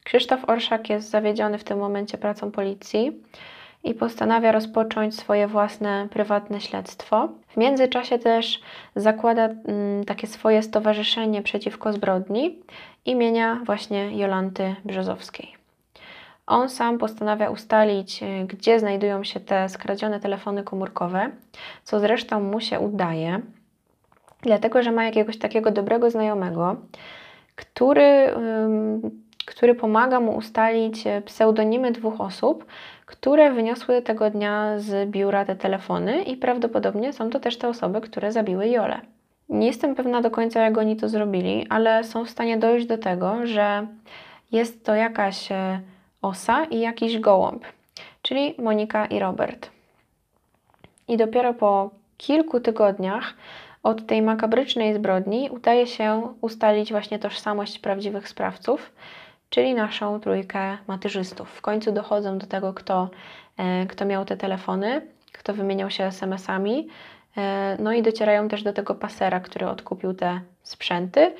Krzysztof 0.04 0.50
Orszak 0.50 0.90
jest 0.90 1.10
zawiedziony 1.10 1.58
w 1.58 1.64
tym 1.64 1.80
momencie 1.80 2.18
pracą 2.18 2.52
policji 2.52 3.24
i 3.84 3.94
postanawia 3.94 4.52
rozpocząć 4.52 5.16
swoje 5.16 5.48
własne 5.48 6.08
prywatne 6.12 6.62
śledztwo. 6.62 7.30
W 7.48 7.58
międzyczasie 7.58 8.20
też 8.20 8.62
zakłada 8.96 9.46
mm, 9.46 10.06
takie 10.06 10.28
swoje 10.28 10.64
stowarzyszenie 10.64 11.42
przeciwko 11.42 11.94
zbrodni 11.94 12.60
imienia 13.06 13.60
właśnie 13.66 14.18
Jolanty 14.18 14.76
Brzozowskiej. 14.86 15.54
On 16.48 16.70
sam 16.70 16.98
postanawia 16.98 17.50
ustalić, 17.50 18.24
y, 18.24 18.46
gdzie 18.48 18.80
znajdują 18.80 19.24
się 19.24 19.40
te 19.40 19.70
skradzione 19.70 20.20
telefony 20.20 20.64
komórkowe, 20.64 21.30
co 21.84 22.00
zresztą 22.00 22.42
mu 22.42 22.60
się 22.60 22.80
udaje, 22.80 23.42
dlatego 24.42 24.84
że 24.84 24.92
ma 24.92 25.06
jakiegoś 25.06 25.38
takiego 25.38 25.72
dobrego 25.72 26.12
znajomego, 26.12 26.76
który 27.56 28.34
który 29.46 29.76
pomaga 29.76 30.20
mu 30.20 30.36
ustalić 30.36 31.04
pseudonimy 31.26 31.92
dwóch 31.92 32.22
osób, 32.22 32.66
które 33.06 33.54
wyniosły 33.54 34.02
tego 34.02 34.30
dnia 34.30 34.80
z 34.80 35.10
biura 35.10 35.46
te 35.46 35.56
telefony 35.56 36.24
i 36.24 36.38
prawdopodobnie 36.38 37.14
są 37.14 37.30
to 37.30 37.40
też 37.40 37.58
te 37.58 37.70
osoby, 37.70 38.02
które 38.02 38.32
zabiły 38.32 38.68
Jolę. 38.68 39.02
Nie 39.50 39.68
jestem 39.68 39.96
pewna 39.96 40.22
do 40.22 40.32
końca, 40.32 40.62
jak 40.62 40.78
oni 40.78 40.96
to 40.96 41.10
zrobili, 41.10 41.68
ale 41.70 42.04
są 42.04 42.26
w 42.26 42.30
stanie 42.30 42.58
dojść 42.58 42.86
do 42.86 42.98
tego, 42.98 43.46
że 43.48 43.88
jest 44.52 44.86
to 44.86 44.96
jakaś 44.96 45.52
e, 45.52 45.82
osa 46.22 46.66
i 46.66 46.80
jakiś 46.80 47.20
gołąb, 47.20 47.66
czyli 48.22 48.56
Monika 48.58 49.06
i 49.06 49.20
Robert. 49.20 49.70
I 51.08 51.18
dopiero 51.18 51.54
po 51.54 51.90
kilku 52.18 52.60
tygodniach 52.60 53.34
od 53.84 54.08
tej 54.08 54.22
makabrycznej 54.22 54.94
zbrodni 54.94 55.50
udaje 55.50 55.88
się 55.88 56.34
ustalić 56.42 56.92
właśnie 56.92 57.20
tożsamość 57.20 57.80
prawdziwych 57.80 58.30
sprawców, 58.30 58.92
czyli 59.54 59.74
naszą 59.74 60.20
trójkę 60.20 60.78
matyrzystów. 60.88 61.50
W 61.50 61.62
końcu 61.62 61.92
dochodzą 61.92 62.38
do 62.38 62.48
tego, 62.48 62.74
kto, 62.74 63.10
e, 63.58 63.86
kto 63.86 64.06
miał 64.06 64.26
te 64.26 64.38
telefony, 64.38 65.02
kto 65.32 65.54
wymieniał 65.54 65.90
się 65.90 66.04
SMS-ami, 66.04 66.88
e, 67.38 67.78
no 67.80 67.94
i 67.94 68.02
docierają 68.02 68.48
też 68.48 68.64
do 68.64 68.74
tego 68.74 68.96
pasera, 68.96 69.40
który 69.40 69.68
odkupił 69.68 70.14
te 70.14 70.42
sprzęty. 70.64 71.36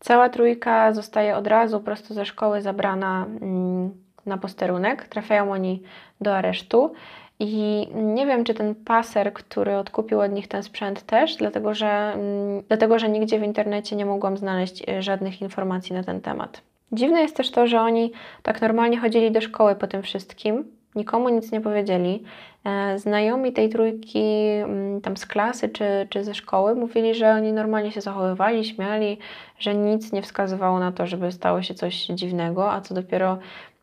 Cała 0.00 0.28
trójka 0.28 0.92
zostaje 0.92 1.36
od 1.36 1.46
razu 1.46 1.80
prosto 1.80 2.14
ze 2.14 2.26
szkoły 2.26 2.62
zabrana 2.62 3.26
mm, 3.26 3.90
na 4.26 4.38
posterunek. 4.38 5.08
Trafiają 5.08 5.52
oni 5.52 5.82
do 6.20 6.36
aresztu. 6.36 6.92
I 7.38 7.88
nie 7.94 8.26
wiem, 8.26 8.44
czy 8.44 8.54
ten 8.54 8.74
paser, 8.74 9.32
który 9.32 9.76
odkupił 9.76 10.20
od 10.20 10.32
nich 10.32 10.48
ten 10.48 10.62
sprzęt 10.62 11.02
też, 11.02 11.36
dlatego 11.36 11.74
że, 11.74 12.12
mm, 12.14 12.62
dlatego 12.68 12.98
że 12.98 13.08
nigdzie 13.08 13.38
w 13.38 13.42
internecie 13.42 13.96
nie 13.96 14.06
mogłam 14.06 14.36
znaleźć 14.36 14.88
e, 14.88 15.02
żadnych 15.02 15.42
informacji 15.42 15.94
na 15.94 16.02
ten 16.02 16.20
temat. 16.20 16.73
Dziwne 16.92 17.20
jest 17.20 17.36
też 17.36 17.50
to, 17.50 17.66
że 17.66 17.80
oni 17.80 18.12
tak 18.42 18.62
normalnie 18.62 18.98
chodzili 18.98 19.32
do 19.32 19.40
szkoły 19.40 19.74
po 19.74 19.86
tym 19.86 20.02
wszystkim, 20.02 20.64
nikomu 20.94 21.28
nic 21.28 21.52
nie 21.52 21.60
powiedzieli. 21.60 22.24
E, 22.64 22.98
znajomi 22.98 23.52
tej 23.52 23.68
trójki 23.68 24.24
mm, 24.62 25.00
tam 25.00 25.16
z 25.16 25.26
klasy 25.26 25.68
czy, 25.68 26.06
czy 26.10 26.24
ze 26.24 26.34
szkoły 26.34 26.74
mówili, 26.74 27.14
że 27.14 27.30
oni 27.30 27.52
normalnie 27.52 27.92
się 27.92 28.00
zachowywali, 28.00 28.64
śmiali, 28.64 29.18
że 29.58 29.74
nic 29.74 30.12
nie 30.12 30.22
wskazywało 30.22 30.78
na 30.78 30.92
to, 30.92 31.06
żeby 31.06 31.32
stało 31.32 31.62
się 31.62 31.74
coś 31.74 32.06
dziwnego, 32.06 32.72
a 32.72 32.80
co 32.80 32.94
dopiero 32.94 33.38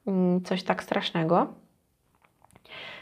mm, 0.08 0.44
coś 0.44 0.64
tak 0.64 0.84
strasznego. 0.84 1.48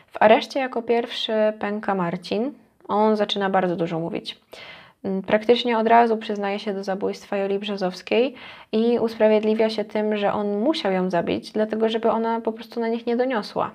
W 0.08 0.22
areszcie 0.22 0.60
jako 0.60 0.82
pierwszy 0.82 1.34
pęka 1.60 1.96
Marcin. 1.96 2.54
On 2.88 3.16
zaczyna 3.16 3.50
bardzo 3.50 3.76
dużo 3.76 4.00
mówić. 4.00 4.40
Mm, 5.04 5.22
praktycznie 5.22 5.78
od 5.78 5.88
razu 5.88 6.18
przyznaje 6.18 6.60
się 6.60 6.74
do 6.74 6.84
zabójstwa 6.84 7.38
Joli 7.38 7.60
Brzozowskiej 7.60 8.36
i 8.72 9.00
usprawiedliwia 9.00 9.70
się 9.70 9.86
tym, 9.86 10.18
że 10.18 10.34
on 10.34 10.60
musiał 10.60 10.92
ją 10.92 11.10
zabić, 11.10 11.52
dlatego 11.52 11.90
żeby 11.90 12.12
ona 12.12 12.42
po 12.42 12.54
prostu 12.54 12.80
na 12.80 12.88
nich 12.88 13.06
nie 13.06 13.18
doniosła. 13.18 13.72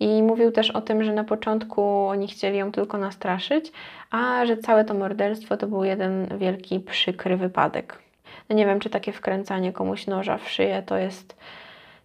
I 0.00 0.22
mówił 0.22 0.52
też 0.52 0.70
o 0.70 0.80
tym, 0.80 1.04
że 1.04 1.12
na 1.12 1.24
początku 1.24 2.06
oni 2.06 2.28
chcieli 2.28 2.58
ją 2.58 2.72
tylko 2.72 2.98
nastraszyć, 2.98 3.72
a 4.10 4.46
że 4.46 4.56
całe 4.56 4.84
to 4.84 4.94
morderstwo 4.94 5.56
to 5.56 5.66
był 5.66 5.84
jeden 5.84 6.38
wielki, 6.38 6.80
przykry 6.80 7.36
wypadek. 7.36 7.98
No 8.48 8.56
nie 8.56 8.66
wiem, 8.66 8.80
czy 8.80 8.90
takie 8.90 9.12
wkręcanie 9.12 9.72
komuś 9.72 10.06
noża 10.06 10.38
w 10.38 10.48
szyję 10.48 10.82
to 10.86 10.96
jest 10.96 11.36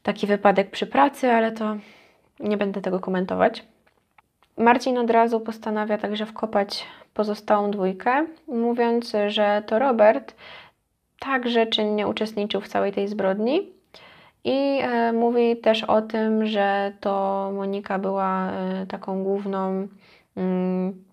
taki 0.03 0.27
wypadek 0.27 0.71
przy 0.71 0.87
pracy, 0.87 1.31
ale 1.31 1.51
to 1.51 1.77
nie 2.39 2.57
będę 2.57 2.81
tego 2.81 2.99
komentować. 2.99 3.63
Marcin 4.57 4.97
od 4.97 5.09
razu 5.09 5.39
postanawia 5.39 5.97
także 5.97 6.25
wkopać 6.25 6.85
pozostałą 7.17 7.71
dwójkę, 7.71 8.25
mówiąc, 8.47 9.13
że 9.27 9.63
to 9.67 9.79
Robert 9.79 10.35
także 11.19 11.67
czynnie 11.67 12.07
uczestniczył 12.07 12.61
w 12.61 12.67
całej 12.67 12.93
tej 12.93 13.07
zbrodni. 13.07 13.71
I 14.43 14.79
e, 14.81 15.13
mówi 15.13 15.57
też 15.57 15.83
o 15.83 16.01
tym, 16.01 16.45
że 16.45 16.91
to 16.99 17.51
Monika 17.55 17.99
była 17.99 18.51
e, 18.51 18.85
taką 18.85 19.23
główną. 19.23 19.87
Mm, 20.35 21.03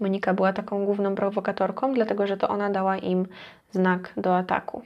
Monika 0.00 0.34
była 0.34 0.52
taką 0.52 0.84
główną 0.84 1.14
prowokatorką, 1.14 1.94
dlatego 1.94 2.26
że 2.26 2.36
to 2.36 2.48
ona 2.48 2.70
dała 2.70 2.96
im 2.98 3.26
znak 3.70 4.12
do 4.16 4.36
ataku. 4.36 4.82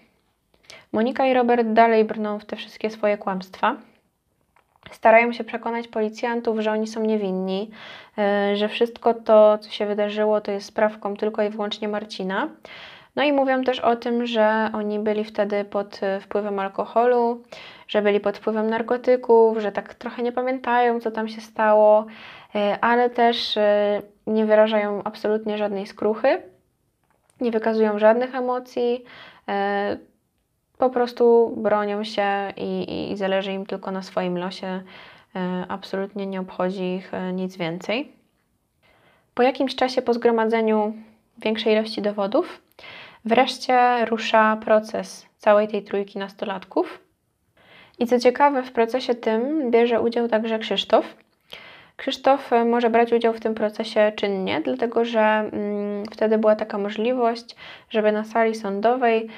Monika 0.92 1.27
i 1.27 1.35
Robert 1.35 1.68
dalej 1.68 2.05
brną 2.05 2.38
w 2.38 2.44
te 2.44 2.57
wszystkie 2.57 2.90
swoje 2.90 3.18
kłamstwa 3.18 3.77
starają 4.90 5.33
się 5.33 5.45
przekonać 5.45 5.88
policjantów, 5.88 6.61
że 6.61 6.73
oni 6.73 6.87
są 6.87 7.01
niewinni, 7.01 7.71
e, 8.19 8.57
że 8.57 8.69
wszystko 8.69 9.14
to, 9.14 9.59
co 9.59 9.71
się 9.71 9.87
wydarzyło, 9.87 10.40
to 10.40 10.53
jest 10.53 10.66
sprawką 10.66 11.16
tylko 11.16 11.43
i 11.43 11.49
wyłącznie 11.49 11.88
Marcina. 11.88 12.49
No 13.16 13.23
i 13.23 13.33
mówią 13.33 13.64
też 13.64 13.81
o 13.81 13.97
tym, 13.97 14.27
że 14.27 14.71
oni 14.75 14.99
byli 14.99 15.25
wtedy 15.25 15.64
pod 15.64 16.03
e, 16.03 16.21
wpływem 16.21 16.59
alkoholu, 16.59 17.43
że 17.88 18.03
byli 18.03 18.21
pod 18.21 18.38
wpływem 18.38 18.71
narkotyków, 18.71 19.59
że 19.59 19.73
tak 19.73 19.95
trochę 19.95 20.23
nie 20.23 20.33
pamiętają, 20.33 21.01
co 21.01 21.11
tam 21.11 21.29
się 21.29 21.40
stało, 21.40 22.07
e, 22.55 22.79
ale 22.81 23.11
też 23.11 23.59
nie 24.27 24.47
wyrażają 24.47 25.03
absolutnie 25.05 25.59
żadnej 25.59 25.87
skruchy, 25.87 26.43
nie 27.40 27.51
wykazują 27.51 27.99
żadnych 27.99 28.35
emocji 28.35 29.05
po 30.81 30.90
prostu 30.90 31.55
bronią 31.57 32.05
się 32.05 32.53
i, 32.57 33.11
i 33.12 33.16
zależy 33.16 33.53
im 33.53 33.66
tylko 33.66 33.90
na 33.90 34.03
swoim 34.03 34.38
losie. 34.38 34.83
E, 35.37 35.64
absolutnie 35.69 36.27
nie 36.27 36.40
obchodzi 36.40 36.85
ich 36.85 37.14
e, 37.14 37.33
nic 37.33 37.57
więcej. 37.57 38.12
Po 39.35 39.43
jakimś 39.43 39.75
czasie 39.77 40.03
po 40.03 40.14
zgromadzeniu 40.14 40.95
większej 41.38 41.73
ilości 41.73 42.03
dowodów, 42.03 42.62
wreszcie 43.25 44.05
rusza 44.05 44.59
proces 44.64 45.27
całej 45.38 45.69
tej 45.69 45.83
trójki 45.83 46.19
nastolatków. 46.19 47.01
I 47.99 48.07
co 48.07 48.19
ciekawe, 48.19 48.62
w 48.62 48.73
procesie 48.73 49.14
tym 49.14 49.71
bierze 49.71 50.01
udział 50.01 50.29
także 50.29 50.59
Krzysztof. 50.59 51.16
Krzysztof 51.97 52.53
e, 52.53 52.64
może 52.64 52.90
brać 52.90 53.12
udział 53.12 53.33
w 53.33 53.40
tym 53.40 53.55
procesie 53.55 54.12
czynnie, 54.16 54.61
dlatego 54.61 55.05
że 55.05 55.21
mm, 55.21 56.05
wtedy 56.12 56.38
była 56.38 56.57
taka 56.57 56.79
możliwość, 56.79 57.57
żeby 57.90 58.12
na 58.12 58.25
sali 58.25 58.55
sądowej 58.55 59.29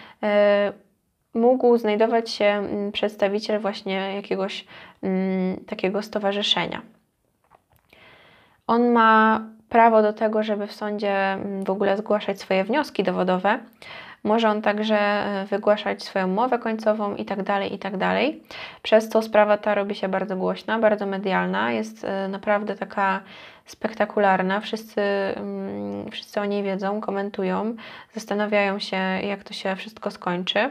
mógł 1.35 1.79
znajdować 1.79 2.31
się 2.31 2.45
mm, 2.45 2.93
przedstawiciel 2.93 3.61
właśnie 3.61 4.15
jakiegoś 4.15 4.65
mm, 5.03 5.65
takiego 5.65 6.03
stowarzyszenia. 6.03 6.83
On 8.67 8.91
ma 8.91 9.41
prawo 9.69 10.03
do 10.03 10.13
tego, 10.13 10.43
żeby 10.43 10.67
w 10.67 10.73
sądzie 10.73 11.33
mm, 11.33 11.65
w 11.65 11.71
ogóle 11.71 11.97
zgłaszać 11.97 12.41
swoje 12.41 12.65
wnioski 12.65 13.03
dowodowe. 13.03 13.59
Może 14.25 14.49
on 14.49 14.63
także 14.63 14.97
e, 14.99 15.47
wygłaszać 15.51 16.03
swoją 16.03 16.29
mowę 16.29 16.59
końcową 16.59 17.17
i 17.17 17.25
tak 17.25 17.43
dalej, 17.43 17.75
i 17.75 17.79
tak 17.79 17.97
dalej. 17.97 18.43
Przez 18.83 19.09
to 19.09 19.23
sprawa 19.23 19.59
ta 19.59 19.75
robi 19.75 19.95
się 19.95 20.09
bardzo 20.09 20.37
głośna, 20.37 20.79
bardzo 20.79 21.07
medialna, 21.07 21.73
jest 21.73 22.05
e, 22.05 22.29
naprawdę 22.29 22.75
taka 22.75 23.21
spektakularna. 23.65 24.61
Wszyscy, 24.61 25.03
wszyscy 26.11 26.41
o 26.41 26.45
niej 26.45 26.63
wiedzą, 26.63 27.01
komentują, 27.01 27.77
zastanawiają 28.15 28.79
się, 28.79 28.97
jak 29.23 29.45
to 29.45 29.55
się 29.55 29.77
wszystko 29.77 30.11
skończy. 30.11 30.71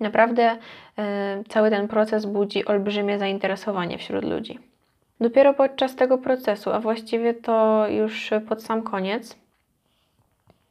Naprawdę 0.00 0.56
y, 0.56 1.44
cały 1.48 1.70
ten 1.70 1.88
proces 1.88 2.26
budzi 2.26 2.64
olbrzymie 2.64 3.18
zainteresowanie 3.18 3.98
wśród 3.98 4.24
ludzi. 4.24 4.58
Dopiero 5.20 5.54
podczas 5.54 5.96
tego 5.96 6.18
procesu, 6.18 6.70
a 6.70 6.80
właściwie 6.80 7.34
to 7.34 7.86
już 7.88 8.30
pod 8.48 8.62
sam 8.62 8.82
koniec, 8.82 9.36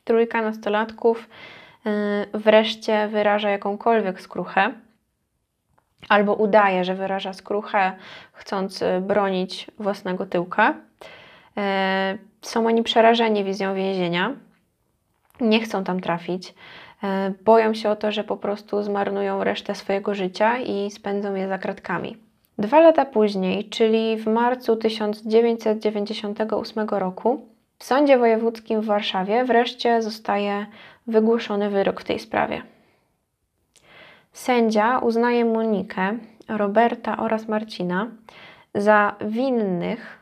trójka 0.04 0.42
nastolatków 0.42 1.30
y, 1.86 1.90
wreszcie 2.38 3.08
wyraża 3.08 3.50
jakąkolwiek 3.50 4.22
skruchę, 4.22 4.74
albo 6.10 6.36
udaje, 6.36 6.84
że 6.84 6.96
wyraża 6.96 7.34
skruchę, 7.34 7.92
chcąc 8.34 8.82
y, 8.82 9.02
bronić 9.02 9.68
własnego 9.80 10.26
tyłka. 10.26 10.74
Są 12.42 12.68
oni 12.68 12.84
przerażeni 12.84 13.44
wizją 13.44 13.76
więzienia, 13.76 14.36
nie 15.42 15.60
chcą 15.60 15.84
tam 15.84 16.00
trafić. 16.00 16.54
E, 17.04 17.34
boją 17.46 17.74
się 17.74 17.90
o 17.90 17.96
to, 17.96 18.12
że 18.12 18.24
po 18.24 18.38
prostu 18.38 18.84
zmarnują 18.84 19.44
resztę 19.44 19.76
swojego 19.76 20.16
życia 20.16 20.58
i 20.58 20.92
spędzą 20.92 21.36
je 21.36 21.48
za 21.48 21.58
kratkami. 21.58 22.18
Dwa 22.58 22.80
lata 22.80 23.06
później, 23.06 23.70
czyli 23.70 24.18
w 24.18 24.28
marcu 24.28 24.76
1998 24.76 26.90
roku, 26.90 27.42
w 27.78 27.84
Sądzie 27.84 28.18
Wojewódzkim 28.18 28.82
w 28.82 28.86
Warszawie 28.86 29.46
wreszcie 29.46 30.02
zostaje 30.02 30.66
wygłoszony 31.08 31.70
wyrok 31.70 32.02
w 32.02 32.04
tej 32.04 32.20
sprawie. 32.20 32.62
Sędzia 34.34 35.00
uznaje 35.00 35.46
Monikę, 35.46 36.18
Roberta 36.50 37.18
oraz 37.18 37.48
Marcina 37.48 38.08
za 38.76 39.16
winnych 39.22 40.20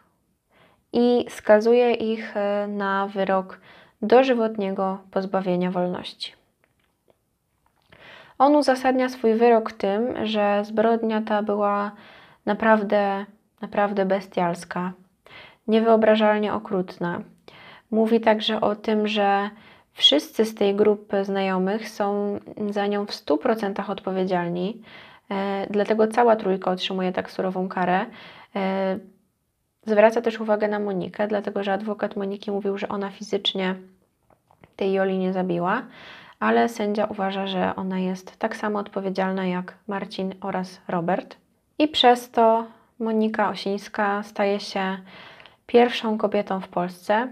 i 0.94 1.26
skazuje 1.30 1.94
ich 1.94 2.38
e, 2.38 2.68
na 2.68 3.08
wyrok 3.08 3.60
dożywotniego 4.02 4.98
pozbawienia 5.12 5.72
wolności. 5.72 6.45
On 8.38 8.56
uzasadnia 8.56 9.10
swój 9.10 9.34
wyrok 9.34 9.71
tym, 9.71 10.28
że 10.28 10.62
zbrodnia 10.65 11.21
ta 11.21 11.43
była 11.43 11.91
naprawdę, 12.45 13.26
naprawdę 13.62 14.06
bestialska, 14.06 14.91
niewyobrażalnie 15.67 16.54
okrutna. 16.54 17.21
Mówi 17.91 18.19
także 18.19 18.62
o 18.62 18.76
tym, 18.76 19.08
że 19.08 19.50
wszyscy 19.93 20.45
z 20.45 20.56
tej 20.56 20.76
grupy 20.76 21.26
znajomych 21.26 21.89
są 21.89 22.39
za 22.69 22.88
nią 22.88 23.06
w 23.06 23.12
100% 23.12 23.91
odpowiedzialni, 23.91 24.82
E, 25.32 25.67
dlatego 25.69 26.08
cała 26.08 26.36
trójka 26.36 26.71
otrzymuje 26.71 27.12
tak 27.12 27.32
surową 27.32 27.67
karę. 27.69 28.06
E, 28.56 29.00
zwraca 29.86 30.21
też 30.21 30.39
uwagę 30.39 30.67
na 30.67 30.80
Monikę, 30.80 31.28
dlatego 31.28 31.63
że 31.63 31.74
adwokat 31.74 32.15
Moniki 32.15 32.52
mówił, 32.52 32.78
że 32.78 32.89
ona 32.89 33.10
fizycznie 33.10 33.76
tej 34.76 34.93
Joli 34.93 35.17
nie 35.17 35.34
zabiła, 35.34 35.82
ale 36.46 36.70
sędzia 36.70 37.06
uważa, 37.06 37.48
że 37.48 37.76
ona 37.76 38.00
jest 38.00 38.38
tak 38.38 38.56
samo 38.56 38.80
odpowiedzialna 38.80 39.46
jak 39.46 39.78
Marcin 39.88 40.34
oraz 40.42 40.82
Robert. 40.88 41.38
I 41.80 41.88
przez 41.88 42.32
to 42.32 42.66
Monika 43.00 43.50
Osińska 43.50 44.24
staje 44.24 44.60
się 44.60 44.98
pierwszą 45.68 46.18
kobietą 46.18 46.62
w 46.62 46.68
Polsce 46.68 47.28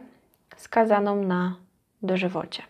skazaną 0.56 1.16
na 1.16 1.56
dożywocie. 2.02 2.64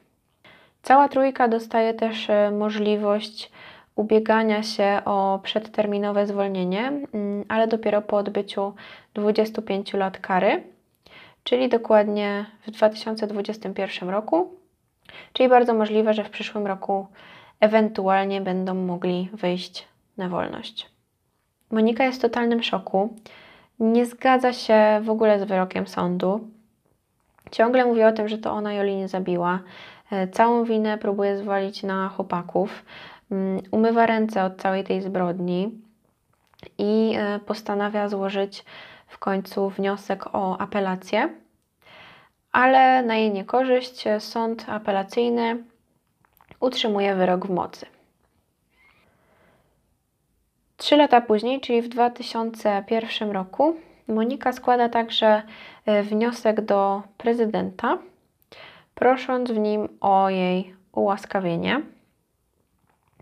Cała 0.82 1.10
trójka 1.10 1.48
dostaje 1.48 1.94
też 1.94 2.30
e, 2.30 2.52
możliwość 2.52 3.52
ubiegania 3.96 4.64
się 4.64 5.02
o 5.06 5.40
przedterminowe 5.44 6.28
zwolnienie, 6.28 6.88
mm, 6.88 7.46
ale 7.48 7.68
dopiero 7.68 8.02
po 8.02 8.18
odbyciu 8.18 8.74
25 9.14 9.94
lat 9.94 10.18
kary, 10.18 10.64
czyli 11.44 11.70
dokładnie 11.70 12.46
w 12.68 12.72
2021 12.72 14.10
roku. 14.10 14.62
Czyli 15.34 15.49
bardzo 15.49 15.73
możliwe, 15.73 16.13
że 16.13 16.23
w 16.23 16.30
przyszłym 16.30 16.67
roku 16.67 17.08
ewentualnie 17.60 18.41
będą 18.41 18.73
mogli 18.73 19.30
wyjść 19.34 19.88
na 20.17 20.30
wolność. 20.30 20.89
Monika 21.71 22.04
jest 22.04 22.19
w 22.19 22.21
totalnym 22.21 22.63
szoku. 22.63 23.13
Nie 23.80 24.06
zgadza 24.06 24.54
się 24.54 25.02
w 25.04 25.10
ogóle 25.10 25.39
z 25.39 25.43
wyrokiem 25.43 25.88
sądu. 25.88 26.47
Ciągle 27.52 27.86
mówi 27.86 28.04
o 28.04 28.12
tym, 28.12 28.28
że 28.28 28.38
to 28.38 28.52
ona 28.52 28.73
Joli 28.73 28.95
nie 28.95 29.08
zabiła. 29.08 29.60
E, 30.12 30.28
całą 30.28 30.63
winę 30.63 30.97
próbuje 30.97 31.38
zwalić 31.38 31.84
na 31.84 32.10
chłopaków. 32.10 32.86
Mm, 33.32 33.62
umywa 33.71 34.06
ręce 34.06 34.43
od 34.43 34.58
całej 34.58 34.84
tej 34.84 35.02
zbrodni 35.02 35.71
i 36.78 37.13
e, 37.17 37.39
postanawia 37.39 38.10
złożyć 38.10 38.65
w 39.08 39.17
końcu 39.17 39.69
wniosek 39.69 40.36
o 40.36 40.58
apelację, 40.58 41.30
ale 42.54 43.04
na 43.04 43.16
jej 43.16 43.32
niekorzyść 43.32 44.04
sąd 44.20 44.66
apelacyjny 44.70 45.63
utrzymuje 46.60 47.16
wyrok 47.16 47.48
w 47.48 47.50
mocy. 47.50 47.86
Trzy 50.78 50.98
lata 50.98 51.22
później, 51.22 51.62
czyli 51.62 51.82
w 51.82 51.88
2001 51.88 53.32
roku, 53.32 53.76
Monika 54.08 54.52
składa 54.54 54.89
także 54.89 55.42
e, 55.86 56.04
wniosek 56.04 56.62
do 56.62 57.02
prezydenta, 57.18 57.98
prosząc 58.96 59.52
w 59.52 59.58
nim 59.58 59.89
o 60.02 60.30
jej 60.30 60.76
ułaskawienie. 60.92 61.82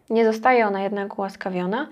Nie 0.10 0.26
zostaje 0.26 0.67
ona 0.67 0.84
jednak 0.84 1.20
ułaskawiona 1.20 1.88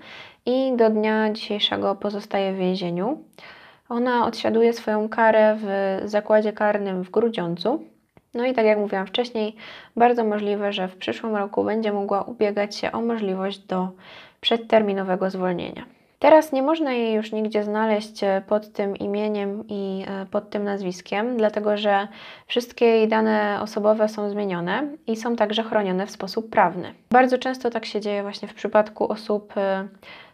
i 0.46 0.72
do 0.76 0.90
dnia 0.90 1.32
dzisiejszego 1.32 1.94
pozostaje 1.94 2.52
w 2.52 2.56
więzieniu. 2.56 3.24
Ona 3.90 4.26
odsiaduje 4.26 4.72
swoją 4.72 5.08
karę 5.08 5.56
w 5.60 6.00
zakładzie 6.04 6.52
karnym 6.52 7.04
w 7.04 7.10
Grudziądzu. 7.10 7.84
No 8.34 8.46
i 8.46 8.54
tak 8.54 8.66
jak 8.66 8.78
mówiłam 8.78 9.06
wcześniej, 9.06 9.56
bardzo 9.96 10.24
możliwe, 10.24 10.72
że 10.72 10.88
w 10.88 10.96
przyszłym 10.96 11.36
roku 11.36 11.64
będzie 11.64 11.92
mogła 11.92 12.22
ubiegać 12.22 12.76
się 12.76 12.92
o 12.92 13.00
możliwość 13.00 13.58
do 13.58 13.88
przedterminowego 14.40 15.30
zwolnienia. 15.30 15.84
Teraz 16.18 16.52
nie 16.52 16.62
można 16.62 16.92
jej 16.92 17.14
już 17.14 17.32
nigdzie 17.32 17.64
znaleźć 17.64 18.24
e, 18.24 18.42
pod 18.48 18.72
tym 18.72 18.96
imieniem 18.96 19.64
i 19.68 20.04
e, 20.08 20.26
pod 20.26 20.50
tym 20.50 20.64
nazwiskiem, 20.64 21.36
dlatego 21.36 21.76
że 21.76 22.08
wszystkie 22.46 22.86
jej 22.86 23.08
dane 23.08 23.58
osobowe 23.62 24.08
są 24.08 24.30
zmienione 24.30 24.88
i 25.06 25.16
są 25.16 25.36
także 25.36 25.62
chronione 25.62 26.06
w 26.06 26.10
sposób 26.10 26.50
prawny. 26.50 26.94
Bardzo 27.10 27.38
często 27.38 27.70
tak 27.70 27.84
się 27.84 28.00
dzieje 28.00 28.22
właśnie 28.22 28.48
w 28.48 28.54
przypadku 28.54 29.12
osób 29.12 29.56
e, 29.56 29.88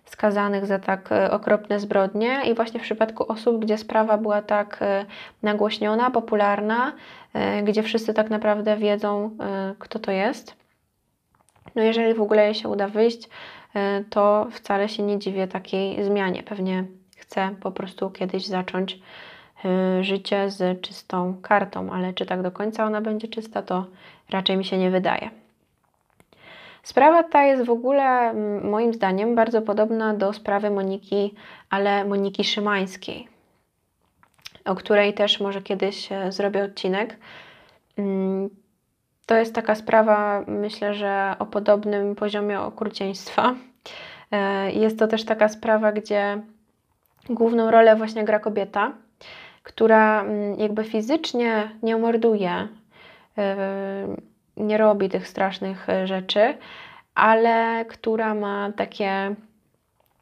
skazanych 0.07 0.67
za 0.67 0.79
tak 0.79 1.11
okropne 1.31 1.81
zbrodnie 1.81 2.43
i 2.51 2.55
właśnie 2.55 2.81
w 2.81 2.83
przypadku 2.83 3.33
osób, 3.33 3.65
gdzie 3.65 3.79
sprawa 3.79 4.19
była 4.19 4.43
tak 4.43 4.81
nagłośniona, 5.43 6.11
popularna, 6.11 6.93
gdzie 7.65 7.83
wszyscy 7.83 8.15
tak 8.15 8.31
naprawdę 8.31 8.77
wiedzą, 8.77 9.31
kto 9.79 9.99
to 9.99 10.13
jest. 10.13 10.57
No 11.75 11.83
jeżeli 11.83 12.15
w 12.15 12.21
ogóle 12.21 12.45
jej 12.45 12.55
się 12.55 12.69
uda 12.69 12.89
wyjść, 12.89 13.29
E, 13.77 14.05
to 14.11 14.47
wcale 14.51 14.89
się 14.89 15.03
nie 15.03 15.19
dziwię 15.19 15.49
takiej 15.49 16.05
zmianie. 16.05 16.43
Pewnie 16.43 16.85
chcę 17.17 17.51
po 17.61 17.73
prostu 17.73 18.11
kiedyś 18.11 18.47
zacząć 18.47 18.99
e, 19.65 20.05
życie 20.05 20.51
z 20.51 20.81
czystą 20.81 21.37
kartą, 21.43 21.93
ale 21.93 22.13
czy 22.13 22.27
tak 22.27 22.43
do 22.43 22.51
końca 22.51 22.85
ona 22.85 23.01
będzie 23.01 23.29
czysta, 23.29 23.63
to 23.63 23.87
raczej 24.31 24.57
mi 24.57 24.65
się 24.65 24.79
nie 24.79 24.91
wydaje. 24.91 25.31
Sprawa 26.87 27.23
ta 27.23 27.45
jest 27.45 27.65
w 27.65 27.71
ogóle 27.71 28.35
moim 28.63 28.95
zdaniem 28.95 29.35
bardzo 29.35 29.63
podobna 29.63 30.15
do 30.15 30.33
sprawy 30.33 30.71
Moniki, 30.71 31.35
ale 31.71 32.05
Moniki 32.05 32.45
Szymańskiej, 32.45 33.29
o 34.65 34.75
której 34.75 35.15
też 35.15 35.41
może 35.41 35.63
kiedyś 35.63 36.13
e, 36.13 36.33
zrobię 36.33 36.65
odcinek. 36.65 37.17
Mm, 37.99 38.51
to 39.27 39.37
jest 39.37 39.55
taka 39.55 39.75
sprawa, 39.75 40.45
myślę, 40.47 40.95
że 40.95 41.35
o 41.39 41.47
podobnym 41.47 42.15
poziomie 42.15 42.61
okrucieństwa. 42.61 43.55
E, 44.31 44.73
jest 44.73 44.99
to 44.99 45.07
też 45.07 45.25
taka 45.25 45.49
sprawa, 45.49 45.93
gdzie 45.93 46.43
główną 47.31 47.71
rolę 47.71 47.97
właśnie 47.97 48.25
gra 48.25 48.39
kobieta, 48.39 48.93
która 49.63 50.25
jakby 50.59 50.85
fizycznie 50.85 51.71
nie 51.83 51.97
morduje, 51.97 52.69
e, 53.39 54.36
nie 54.57 54.79
robi 54.79 55.09
tych 55.09 55.29
strasznych 55.29 55.89
e, 55.89 56.07
rzeczy, 56.07 56.55
ale 57.15 57.85
która 57.85 58.35
ma 58.35 58.73
takie 58.77 59.35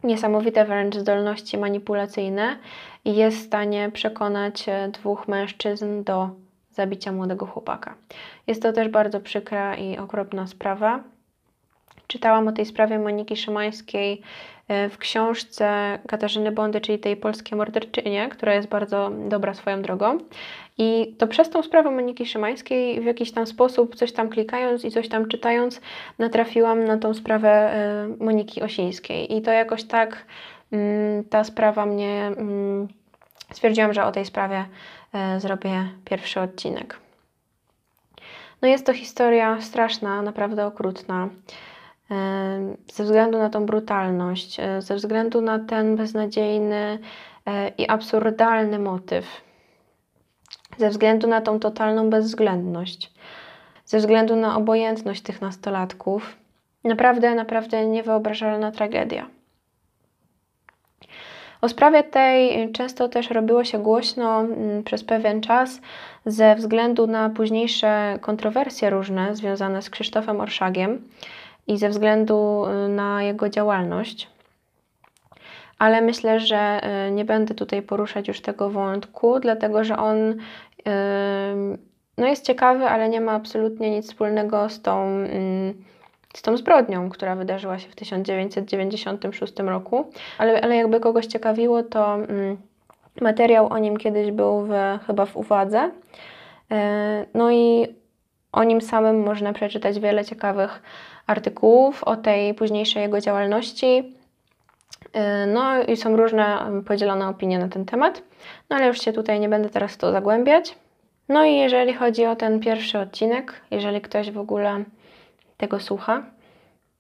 niesamowite 0.05 0.65
wręcz 0.65 0.97
zdolności 0.97 1.59
manipulacyjne 1.59 2.59
i 3.05 3.17
jest 3.17 3.37
w 3.39 3.47
stanie 3.47 3.91
przekonać 3.91 4.67
dwóch 4.93 5.29
mężczyzn 5.29 6.05
do 6.05 6.31
zabicia 6.71 7.13
młodego 7.13 7.47
chłopaka. 7.47 7.95
Jest 8.47 8.63
to 8.63 8.73
też 8.73 8.89
bardzo 8.89 9.21
przykra 9.21 9.77
i 9.77 9.99
okropna 9.99 10.47
sprawa. 10.47 11.01
Czytałam 12.07 12.49
o 12.49 12.53
tej 12.53 12.67
sprawie 12.67 12.99
Moniki 12.99 13.37
Szymańskiej 13.37 14.13
e, 14.13 14.25
w 14.69 14.99
książce 14.99 15.99
Katarzyny 16.09 16.53
Bondy, 16.53 16.81
czyli 16.81 16.99
tej 16.99 17.17
polskiej 17.17 17.59
morderczynie, 17.59 18.29
która 18.29 18.55
jest 18.55 18.69
bardzo 18.69 19.11
dobra 19.29 19.55
swoją 19.55 19.83
drogą. 19.83 20.19
I 20.79 21.15
to 21.19 21.27
przez 21.27 21.51
tą 21.51 21.63
sprawę 21.63 21.91
Moniki 21.91 22.27
Szymańskiej 22.27 23.01
w 23.01 23.05
jakiś 23.05 23.33
tam 23.33 23.47
sposób, 23.47 23.97
coś 23.97 24.13
tam 24.13 24.29
klikając 24.29 24.85
i 24.85 24.91
coś 24.91 25.09
tam 25.09 25.29
czytając, 25.29 25.81
natrafiłam 26.19 26.85
na 26.85 26.99
tą 26.99 27.15
sprawę 27.15 27.49
e, 27.51 28.09
Moniki 28.25 28.63
Osińskiej. 28.63 29.37
I 29.37 29.43
to 29.43 29.51
jakoś 29.51 29.85
tak 29.85 30.25
mm, 30.73 31.25
ta 31.25 31.45
sprawa 31.45 31.87
mnie. 31.87 32.27
Mm, 32.27 32.89
stwierdziłam, 33.53 33.95
że 33.95 34.05
o 34.05 34.13
tej 34.13 34.25
sprawie 34.25 34.65
e, 35.13 35.41
zrobię 35.41 35.89
pierwszy 36.05 36.41
odcinek. 36.41 36.99
No 38.63 38.69
jest 38.69 38.87
to 38.87 38.93
historia 38.93 39.61
straszna, 39.61 40.23
naprawdę 40.23 40.67
okrutna. 40.67 41.29
E, 42.11 42.77
ze 42.93 43.05
względu 43.05 43.39
na 43.39 43.51
tą 43.51 43.67
brutalność, 43.67 44.61
e, 44.61 44.83
ze 44.83 44.95
względu 44.95 45.41
na 45.41 45.59
ten 45.59 45.97
beznadziejny 45.97 46.99
i 47.79 47.89
absurdalny 47.89 48.79
motyw, 48.79 49.27
ze 50.79 50.91
względu 50.91 51.27
na 51.27 51.41
tą 51.41 51.61
totalną 51.61 52.11
bezwzględność, 52.11 53.13
ze 53.85 53.99
względu 53.99 54.37
na 54.37 54.57
obojętność 54.57 55.23
tych 55.23 55.41
nastolatków, 55.41 56.37
naprawdę, 56.85 57.35
naprawdę 57.35 57.87
niewyobrażalna 57.87 58.71
tragedia. 58.73 59.27
O 61.61 61.69
sprawie 61.69 62.03
tej 62.03 62.73
często 62.73 63.09
też 63.09 63.31
robiło 63.31 63.65
się 63.65 63.79
głośno 63.79 64.45
przez 64.85 65.05
pewien 65.05 65.41
czas 65.41 65.81
ze 66.27 66.55
względu 66.55 67.07
na 67.07 67.31
późniejsze 67.31 68.19
kontrowersje 68.21 68.91
różne 68.91 69.37
związane 69.37 69.83
z 69.83 69.91
Krzysztofem 69.91 70.41
Orszagiem 70.41 71.09
i 71.67 71.79
ze 71.79 71.89
względu 71.89 72.65
y, 72.67 72.89
na 72.89 73.23
jego 73.23 73.49
działalność. 73.49 74.31
Ale 75.79 76.01
myślę, 76.01 76.41
że 76.41 76.81
y, 77.09 77.11
nie 77.11 77.25
będę 77.25 77.55
tutaj 77.55 77.83
poruszać 77.83 78.29
już 78.29 78.41
tego 78.41 78.71
wątku, 78.71 79.41
dlatego 79.41 79.85
że 79.85 79.97
on 79.97 80.17
y, 80.17 80.35
no 82.19 82.27
jest 82.27 82.47
ciekawy, 82.47 82.85
ale 82.85 83.09
nie 83.09 83.21
ma 83.21 83.33
absolutnie 83.33 83.91
nic 83.91 84.07
wspólnego 84.07 84.69
z 84.69 84.83
tą 84.83 85.25
z 86.35 86.43
tą 86.43 86.57
zbrodnią, 86.57 87.11
która 87.11 87.37
wydarzyła 87.37 87.79
się 87.79 87.89
w 87.89 87.97
1996 87.97 89.53
roku. 89.59 90.11
Ale, 90.39 90.61
ale 90.61 90.77
jakby 90.77 91.01
kogoś 91.01 91.27
ciekawiło, 91.27 91.83
to 91.83 92.19
materiał 93.21 93.69
o 93.69 93.79
nim 93.79 93.97
kiedyś 93.97 94.31
był 94.31 94.61
w, 94.61 94.71
chyba 95.07 95.27
w 95.27 95.37
uwadze. 95.37 95.91
No 97.35 97.51
i 97.51 97.87
o 98.55 98.65
nim 98.65 98.81
samym 98.81 99.23
można 99.23 99.53
przeczytać 99.53 100.01
wiele 100.01 100.25
ciekawych 100.25 100.83
artykułów 101.27 102.05
o 102.05 102.17
tej 102.17 102.55
późniejszej 102.55 103.03
jego 103.03 103.21
działalności. 103.21 104.15
E, 105.13 105.47
no 105.47 105.83
i 105.83 105.97
są 105.97 106.17
różne 106.17 106.59
podzielone 106.87 107.29
opinie 107.29 107.59
na 107.59 107.69
ten 107.69 107.85
temat, 107.85 108.23
no 108.71 108.77
ale 108.77 108.87
już 108.87 109.01
się 109.01 109.13
tutaj 109.13 109.41
nie 109.41 109.49
będę 109.49 109.69
teraz 109.69 109.97
to 109.97 110.13
zagłębiać. 110.13 110.77
No 111.29 111.45
i 111.45 111.57
jeżeli 111.57 111.95
chodzi 111.95 112.27
o 112.27 112.37
ten 112.37 112.61
pierwszy 112.61 112.99
odcinek, 112.99 113.61
jeżeli 113.71 114.01
ktoś 114.01 114.31
w 114.31 114.39
ogóle 114.39 114.85
tego 115.57 115.81
słucha, 115.81 116.23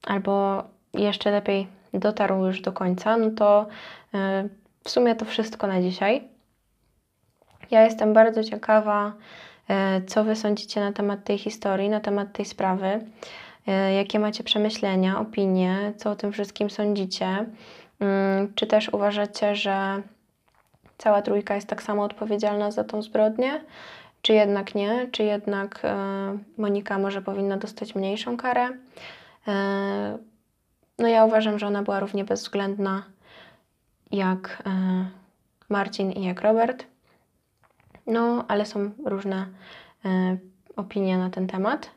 albo 0.06 0.64
jeszcze 0.94 1.30
lepiej 1.30 1.66
dotarł 1.94 2.46
już 2.46 2.60
do 2.60 2.72
końca, 2.72 3.16
no 3.16 3.30
to 3.30 3.66
e, 4.14 4.48
w 4.84 4.90
sumie 4.90 5.14
to 5.14 5.24
wszystko 5.24 5.66
na 5.66 5.82
dzisiaj. 5.82 6.28
Ja 7.70 7.84
jestem 7.84 8.12
bardzo 8.12 8.44
ciekawa, 8.44 9.12
co 10.06 10.24
Wy 10.24 10.36
sądzicie 10.36 10.80
na 10.80 10.92
temat 10.92 11.24
tej 11.24 11.38
historii, 11.38 11.88
na 11.88 12.00
temat 12.00 12.32
tej 12.32 12.44
sprawy. 12.44 13.00
E, 13.66 13.94
jakie 13.94 14.18
macie 14.18 14.44
przemyślenia, 14.44 15.20
opinie, 15.20 15.92
co 15.96 16.10
o 16.10 16.16
tym 16.16 16.32
wszystkim 16.32 16.70
sądzicie? 16.70 17.46
Mm, 18.00 18.54
czy 18.54 18.66
też 18.66 18.88
uważacie, 18.88 19.56
że 19.56 20.02
cała 20.98 21.22
trójka 21.22 21.54
jest 21.54 21.66
tak 21.68 21.82
samo 21.82 22.02
odpowiedzialna 22.02 22.70
za 22.70 22.84
tą 22.84 23.02
zbrodnię? 23.02 23.60
Czy 24.22 24.32
jednak 24.32 24.74
nie? 24.74 25.08
Czy 25.12 25.22
jednak 25.22 25.82
Monika 26.58 26.98
może 26.98 27.22
powinna 27.22 27.56
dostać 27.56 27.94
mniejszą 27.94 28.36
karę? 28.36 28.68
No 30.98 31.08
ja 31.08 31.24
uważam, 31.24 31.58
że 31.58 31.66
ona 31.66 31.82
była 31.82 32.00
równie 32.00 32.24
bezwzględna 32.24 33.02
jak 34.12 34.62
e, 34.66 34.70
Marcin 35.68 36.12
i 36.12 36.24
jak 36.24 36.40
Robert. 36.40 36.86
No, 38.06 38.44
ale 38.48 38.66
są 38.66 38.90
różne 39.04 39.46
e, 40.04 40.36
opinie 40.76 41.18
na 41.18 41.30
ten 41.30 41.46
temat. 41.46 41.90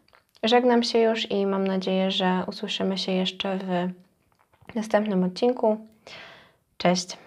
Żegnam 0.44 0.84
się 0.84 1.00
już 1.00 1.32
i 1.32 1.46
mam 1.46 1.68
nadzieję, 1.68 2.12
że 2.12 2.44
usłyszymy 2.48 2.98
się 2.98 3.12
jeszcze 3.12 3.58
w 3.58 4.76
następnym 4.76 5.24
odcinku. 5.24 5.78
Cześć! 6.78 7.18